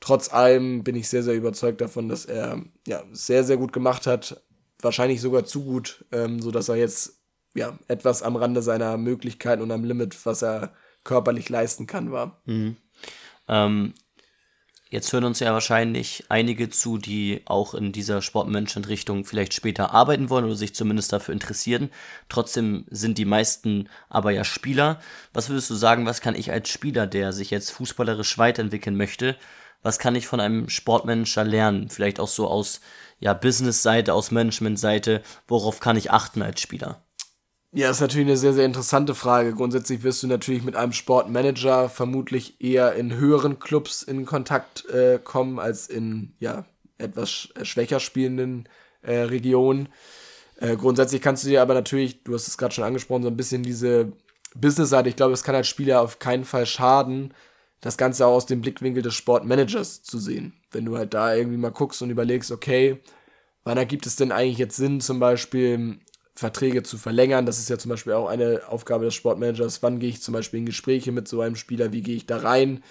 Trotz 0.00 0.32
allem 0.32 0.84
bin 0.84 0.96
ich 0.96 1.08
sehr, 1.08 1.22
sehr 1.22 1.34
überzeugt 1.34 1.80
davon, 1.80 2.08
dass 2.08 2.26
er 2.26 2.62
ja 2.86 3.02
sehr, 3.12 3.44
sehr 3.44 3.56
gut 3.56 3.72
gemacht 3.72 4.06
hat, 4.06 4.42
wahrscheinlich 4.80 5.20
sogar 5.20 5.44
zu 5.44 5.64
gut, 5.64 6.04
ähm, 6.12 6.40
so 6.42 6.50
dass 6.50 6.68
er 6.68 6.76
jetzt 6.76 7.20
ja 7.54 7.78
etwas 7.88 8.22
am 8.22 8.36
Rande 8.36 8.62
seiner 8.62 8.96
Möglichkeiten 8.96 9.62
und 9.62 9.70
am 9.70 9.84
Limit, 9.84 10.26
was 10.26 10.42
er 10.42 10.74
körperlich 11.04 11.48
leisten 11.48 11.86
kann, 11.86 12.12
war. 12.12 12.42
Mhm. 12.44 12.76
Ähm, 13.48 13.94
jetzt 14.92 15.12
hören 15.12 15.24
uns 15.24 15.40
ja 15.40 15.52
wahrscheinlich 15.52 16.24
einige 16.28 16.68
zu, 16.68 16.98
die 16.98 17.40
auch 17.46 17.74
in 17.74 17.92
dieser 17.92 18.20
Sportmanagement-Richtung 18.20 19.24
vielleicht 19.24 19.54
später 19.54 19.92
arbeiten 19.92 20.28
wollen 20.28 20.44
oder 20.44 20.54
sich 20.54 20.74
zumindest 20.74 21.12
dafür 21.12 21.32
interessieren. 21.32 21.90
Trotzdem 22.28 22.84
sind 22.90 23.16
die 23.16 23.24
meisten 23.24 23.88
aber 24.10 24.30
ja 24.32 24.44
Spieler. 24.44 25.00
Was 25.32 25.48
würdest 25.48 25.70
du 25.70 25.74
sagen, 25.74 26.04
was 26.04 26.20
kann 26.20 26.34
ich 26.34 26.52
als 26.52 26.68
Spieler, 26.68 27.06
der 27.06 27.32
sich 27.32 27.50
jetzt 27.50 27.70
fußballerisch 27.70 28.36
weiterentwickeln 28.36 28.96
möchte, 28.96 29.36
was 29.82 29.98
kann 29.98 30.14
ich 30.14 30.26
von 30.26 30.40
einem 30.40 30.68
Sportmanager 30.68 31.42
lernen? 31.42 31.88
Vielleicht 31.88 32.20
auch 32.20 32.28
so 32.28 32.46
aus 32.46 32.82
ja, 33.18 33.32
Business-Seite, 33.32 34.12
aus 34.12 34.30
Management-Seite, 34.30 35.22
worauf 35.48 35.80
kann 35.80 35.96
ich 35.96 36.10
achten 36.10 36.42
als 36.42 36.60
Spieler? 36.60 37.02
Ja, 37.74 37.88
ist 37.88 38.00
natürlich 38.00 38.26
eine 38.26 38.36
sehr, 38.36 38.52
sehr 38.52 38.66
interessante 38.66 39.14
Frage. 39.14 39.54
Grundsätzlich 39.54 40.02
wirst 40.02 40.22
du 40.22 40.26
natürlich 40.26 40.62
mit 40.62 40.76
einem 40.76 40.92
Sportmanager 40.92 41.88
vermutlich 41.88 42.60
eher 42.60 42.94
in 42.94 43.14
höheren 43.14 43.60
Clubs 43.60 44.02
in 44.02 44.26
Kontakt 44.26 44.84
äh, 44.90 45.18
kommen 45.22 45.58
als 45.58 45.86
in 45.86 46.34
ja, 46.38 46.66
etwas 46.98 47.48
äh, 47.54 47.64
schwächer 47.64 47.98
spielenden 47.98 48.68
äh, 49.00 49.20
Regionen. 49.20 49.88
Äh, 50.60 50.76
grundsätzlich 50.76 51.22
kannst 51.22 51.44
du 51.44 51.48
dir 51.48 51.62
aber 51.62 51.72
natürlich, 51.72 52.22
du 52.24 52.34
hast 52.34 52.46
es 52.46 52.58
gerade 52.58 52.74
schon 52.74 52.84
angesprochen, 52.84 53.22
so 53.22 53.30
ein 53.30 53.38
bisschen 53.38 53.62
diese 53.62 54.12
Business-Seite, 54.54 55.08
ich 55.08 55.16
glaube, 55.16 55.32
es 55.32 55.42
kann 55.42 55.54
als 55.54 55.68
Spieler 55.68 56.02
auf 56.02 56.18
keinen 56.18 56.44
Fall 56.44 56.66
schaden, 56.66 57.32
das 57.80 57.96
Ganze 57.96 58.26
auch 58.26 58.34
aus 58.34 58.46
dem 58.46 58.60
Blickwinkel 58.60 59.02
des 59.02 59.14
Sportmanagers 59.14 60.02
zu 60.02 60.18
sehen. 60.18 60.52
Wenn 60.72 60.84
du 60.84 60.98
halt 60.98 61.14
da 61.14 61.34
irgendwie 61.34 61.56
mal 61.56 61.72
guckst 61.72 62.02
und 62.02 62.10
überlegst, 62.10 62.50
okay, 62.50 63.00
wann 63.64 63.78
ergibt 63.78 64.04
es 64.04 64.16
denn 64.16 64.30
eigentlich 64.30 64.58
jetzt 64.58 64.76
Sinn, 64.76 65.00
zum 65.00 65.18
Beispiel 65.20 66.00
Verträge 66.34 66.82
zu 66.82 66.98
verlängern? 66.98 67.46
Das 67.46 67.58
ist 67.58 67.68
ja 67.68 67.78
zum 67.78 67.90
Beispiel 67.90 68.12
auch 68.12 68.28
eine 68.28 68.62
Aufgabe 68.68 69.04
des 69.04 69.14
Sportmanagers. 69.14 69.82
Wann 69.82 69.98
gehe 69.98 70.10
ich 70.10 70.22
zum 70.22 70.34
Beispiel 70.34 70.60
in 70.60 70.66
Gespräche 70.66 71.12
mit 71.12 71.28
so 71.28 71.40
einem 71.40 71.56
Spieler? 71.56 71.92
Wie 71.92 72.02
gehe 72.02 72.16
ich 72.16 72.26
da 72.26 72.38
rein? 72.38 72.82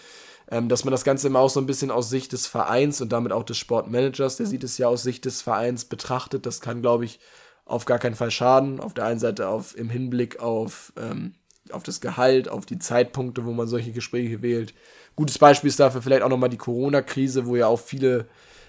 Ähm, 0.50 0.70
dass 0.70 0.84
man 0.84 0.92
das 0.92 1.04
Ganze 1.04 1.28
immer 1.28 1.40
auch 1.40 1.50
so 1.50 1.60
ein 1.60 1.66
bisschen 1.66 1.92
aus 1.92 2.10
Sicht 2.10 2.34
des 2.34 2.48
Vereins 2.48 3.02
und 3.02 3.12
damit 3.12 3.32
auch 3.32 3.44
des 3.44 3.58
Sportmanagers, 3.58 4.38
der 4.38 4.46
sieht 4.46 4.64
es 4.64 4.78
ja 4.78 4.88
aus 4.88 5.04
Sicht 5.04 5.26
des 5.26 5.42
Vereins 5.42 5.86
betrachtet. 5.86 6.46
Das 6.46 6.62
kann, 6.62 6.82
glaube 6.82 7.06
ich, 7.06 7.20
auf 7.66 7.86
gar 7.86 8.00
keinen 8.00 8.16
Fall 8.16 8.32
schaden. 8.32 8.80
Auf 8.80 8.94
der 8.94 9.06
einen 9.06 9.20
Seite 9.20 9.48
auf, 9.48 9.78
im 9.78 9.90
Hinblick 9.90 10.40
auf 10.40 10.94
ähm, 10.98 11.36
auf 11.74 11.84
das 11.84 12.02
Gehalt, 12.02 12.50
auf 12.50 12.66
die 12.66 12.80
Zeitpunkte, 12.80 13.46
wo 13.46 13.52
man 13.52 13.68
solche 13.68 13.92
Gespräche 13.92 14.42
wählt. 14.42 14.74
Gutes 15.16 15.38
Beispiel 15.38 15.70
ist 15.70 15.80
dafür 15.80 16.02
vielleicht 16.02 16.24
auch 16.24 16.30
nochmal 16.30 16.50
die 16.50 16.58
Corona-Krise, 16.58 17.46
wo 17.46 17.56
ja 17.56 17.68
auch 17.68 17.80
viele, 17.80 18.28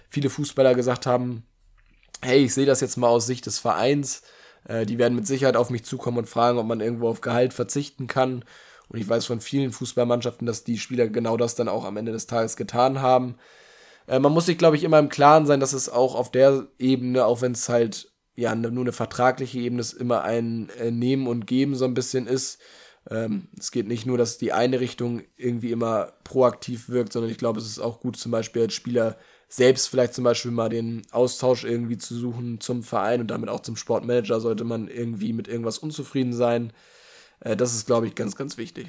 viele 0.08 0.30
Fußballer 0.30 0.74
gesagt 0.74 1.06
haben, 1.06 1.44
hey, 2.20 2.44
ich 2.44 2.54
sehe 2.54 2.66
das 2.66 2.80
jetzt 2.80 2.96
mal 2.96 3.08
aus 3.08 3.26
Sicht 3.26 3.46
des 3.46 3.58
Vereins. 3.58 4.22
Äh, 4.66 4.87
die 4.87 4.98
werden 4.98 5.14
mit 5.14 5.27
Sicherheit 5.27 5.57
auf 5.57 5.70
mich 5.70 5.85
zukommen 5.85 6.18
und 6.18 6.29
fragen, 6.29 6.59
ob 6.59 6.66
man 6.66 6.81
irgendwo 6.81 7.09
auf 7.09 7.20
Gehalt 7.20 7.53
verzichten 7.53 8.07
kann. 8.07 8.44
Und 8.88 8.98
ich 8.98 9.09
weiß 9.09 9.27
von 9.27 9.40
vielen 9.40 9.72
Fußballmannschaften, 9.72 10.46
dass 10.46 10.64
die 10.64 10.79
Spieler 10.79 11.09
genau 11.09 11.37
das 11.37 11.55
dann 11.55 11.68
auch 11.68 11.85
am 11.85 11.96
Ende 11.96 12.12
des 12.12 12.27
Tages 12.27 12.57
getan 12.57 13.01
haben. 13.01 13.37
Äh, 14.07 14.18
man 14.18 14.33
muss 14.33 14.46
sich, 14.46 14.59
glaube 14.59 14.77
ich, 14.77 14.85
immer 14.85 14.98
im 14.98 15.09
Klaren 15.09 15.46
sein, 15.46 15.61
dass 15.61 15.72
es 15.72 15.88
auch 15.88 16.14
auf 16.14 16.31
der 16.31 16.66
Ebene, 16.79 17.25
auch 17.25 17.42
wenn 17.42 17.53
es 17.53 17.68
halt 17.68 18.12
ja 18.35 18.55
nur 18.55 18.85
eine 18.85 18.92
vertragliche 18.92 19.59
Ebene 19.59 19.81
ist, 19.81 19.92
immer 19.92 20.22
ein 20.22 20.70
äh, 20.79 20.90
Nehmen 20.90 21.27
und 21.27 21.46
Geben 21.46 21.75
so 21.75 21.85
ein 21.85 21.94
bisschen 21.94 22.27
ist. 22.27 22.61
Ähm, 23.11 23.48
es 23.59 23.70
geht 23.70 23.88
nicht 23.88 24.07
nur, 24.07 24.16
dass 24.16 24.38
die 24.38 24.53
eine 24.53 24.81
Richtung 24.81 25.22
irgendwie 25.37 25.72
immer 25.72 26.12
proaktiv 26.25 26.88
wirkt, 26.88 27.12
sondern 27.12 27.31
ich 27.31 27.38
glaube, 27.38 27.61
es 27.61 27.66
ist 27.66 27.81
auch 27.81 28.01
gut, 28.01 28.16
zum 28.16 28.33
Beispiel 28.33 28.62
als 28.62 28.75
Spieler 28.75 29.16
selbst 29.52 29.88
vielleicht 29.88 30.14
zum 30.14 30.24
Beispiel 30.24 30.50
mal 30.50 30.70
den 30.70 31.02
Austausch 31.10 31.64
irgendwie 31.64 31.98
zu 31.98 32.14
suchen 32.14 32.58
zum 32.60 32.82
Verein 32.82 33.20
und 33.20 33.26
damit 33.26 33.50
auch 33.50 33.60
zum 33.60 33.76
Sportmanager, 33.76 34.40
sollte 34.40 34.64
man 34.64 34.88
irgendwie 34.88 35.34
mit 35.34 35.46
irgendwas 35.46 35.76
unzufrieden 35.76 36.32
sein. 36.32 36.72
Äh, 37.40 37.54
das 37.54 37.74
ist, 37.74 37.86
glaube 37.86 38.06
ich, 38.06 38.14
ganz, 38.14 38.34
ganz 38.34 38.56
wichtig. 38.56 38.88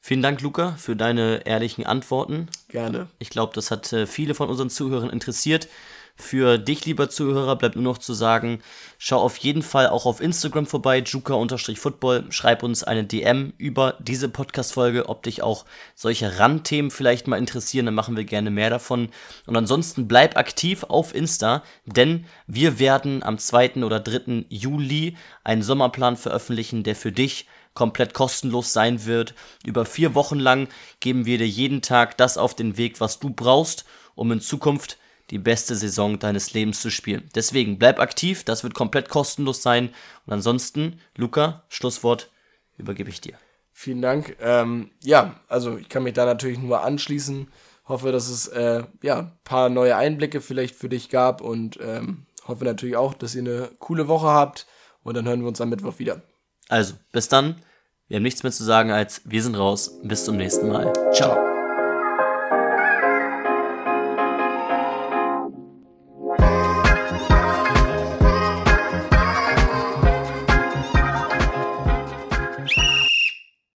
Vielen 0.00 0.20
Dank, 0.20 0.40
Luca, 0.40 0.72
für 0.72 0.96
deine 0.96 1.46
ehrlichen 1.46 1.86
Antworten. 1.86 2.48
Gerne. 2.66 3.06
Ich 3.20 3.30
glaube, 3.30 3.52
das 3.54 3.70
hat 3.70 3.92
äh, 3.92 4.08
viele 4.08 4.34
von 4.34 4.48
unseren 4.48 4.68
Zuhörern 4.68 5.10
interessiert. 5.10 5.68
Für 6.16 6.58
dich, 6.58 6.84
lieber 6.84 7.10
Zuhörer, 7.10 7.56
bleibt 7.56 7.74
nur 7.74 7.82
noch 7.82 7.98
zu 7.98 8.14
sagen, 8.14 8.62
schau 8.98 9.20
auf 9.20 9.36
jeden 9.38 9.62
Fall 9.62 9.88
auch 9.88 10.06
auf 10.06 10.20
Instagram 10.20 10.64
vorbei, 10.64 11.00
juka-football, 11.00 12.26
schreib 12.30 12.62
uns 12.62 12.84
eine 12.84 13.02
DM 13.02 13.52
über 13.58 13.96
diese 13.98 14.28
Podcast-Folge, 14.28 15.08
ob 15.08 15.24
dich 15.24 15.42
auch 15.42 15.64
solche 15.96 16.38
Randthemen 16.38 16.92
vielleicht 16.92 17.26
mal 17.26 17.36
interessieren, 17.36 17.86
dann 17.86 17.96
machen 17.96 18.16
wir 18.16 18.22
gerne 18.22 18.52
mehr 18.52 18.70
davon. 18.70 19.08
Und 19.46 19.56
ansonsten 19.56 20.06
bleib 20.06 20.36
aktiv 20.36 20.84
auf 20.84 21.12
Insta, 21.12 21.64
denn 21.84 22.26
wir 22.46 22.78
werden 22.78 23.24
am 23.24 23.36
2. 23.36 23.82
oder 23.82 23.98
3. 23.98 24.46
Juli 24.48 25.16
einen 25.42 25.62
Sommerplan 25.62 26.16
veröffentlichen, 26.16 26.84
der 26.84 26.94
für 26.94 27.10
dich 27.10 27.48
komplett 27.74 28.14
kostenlos 28.14 28.72
sein 28.72 29.04
wird. 29.04 29.34
Über 29.64 29.84
vier 29.84 30.14
Wochen 30.14 30.38
lang 30.38 30.68
geben 31.00 31.26
wir 31.26 31.38
dir 31.38 31.48
jeden 31.48 31.82
Tag 31.82 32.16
das 32.18 32.38
auf 32.38 32.54
den 32.54 32.76
Weg, 32.76 33.00
was 33.00 33.18
du 33.18 33.30
brauchst, 33.30 33.84
um 34.14 34.30
in 34.30 34.40
Zukunft 34.40 34.96
die 35.30 35.38
beste 35.38 35.74
Saison 35.74 36.18
deines 36.18 36.52
Lebens 36.52 36.80
zu 36.80 36.90
spielen. 36.90 37.28
Deswegen 37.34 37.78
bleib 37.78 37.98
aktiv, 37.98 38.44
das 38.44 38.62
wird 38.62 38.74
komplett 38.74 39.08
kostenlos 39.08 39.62
sein. 39.62 39.90
Und 40.26 40.32
ansonsten, 40.32 41.00
Luca, 41.16 41.64
Schlusswort 41.68 42.30
übergebe 42.76 43.10
ich 43.10 43.20
dir. 43.20 43.34
Vielen 43.72 44.02
Dank. 44.02 44.36
Ähm, 44.40 44.90
ja, 45.02 45.40
also 45.48 45.76
ich 45.76 45.88
kann 45.88 46.04
mich 46.04 46.14
da 46.14 46.24
natürlich 46.24 46.58
nur 46.58 46.82
anschließen. 46.82 47.48
Hoffe, 47.86 48.12
dass 48.12 48.28
es 48.28 48.46
äh, 48.48 48.84
ja 49.02 49.18
ein 49.18 49.32
paar 49.44 49.68
neue 49.68 49.96
Einblicke 49.96 50.40
vielleicht 50.40 50.74
für 50.74 50.88
dich 50.88 51.10
gab 51.10 51.40
und 51.40 51.78
ähm, 51.82 52.26
hoffe 52.46 52.64
natürlich 52.64 52.96
auch, 52.96 53.14
dass 53.14 53.34
ihr 53.34 53.42
eine 53.42 53.70
coole 53.78 54.08
Woche 54.08 54.28
habt. 54.28 54.66
Und 55.02 55.16
dann 55.16 55.26
hören 55.26 55.40
wir 55.40 55.48
uns 55.48 55.60
am 55.60 55.68
Mittwoch 55.68 55.98
wieder. 55.98 56.22
Also, 56.68 56.94
bis 57.12 57.28
dann. 57.28 57.56
Wir 58.08 58.16
haben 58.16 58.22
nichts 58.22 58.42
mehr 58.42 58.52
zu 58.52 58.64
sagen 58.64 58.90
als 58.90 59.22
wir 59.24 59.42
sind 59.42 59.56
raus. 59.56 59.98
Bis 60.02 60.24
zum 60.24 60.36
nächsten 60.36 60.68
Mal. 60.68 60.92
Ciao. 61.12 61.53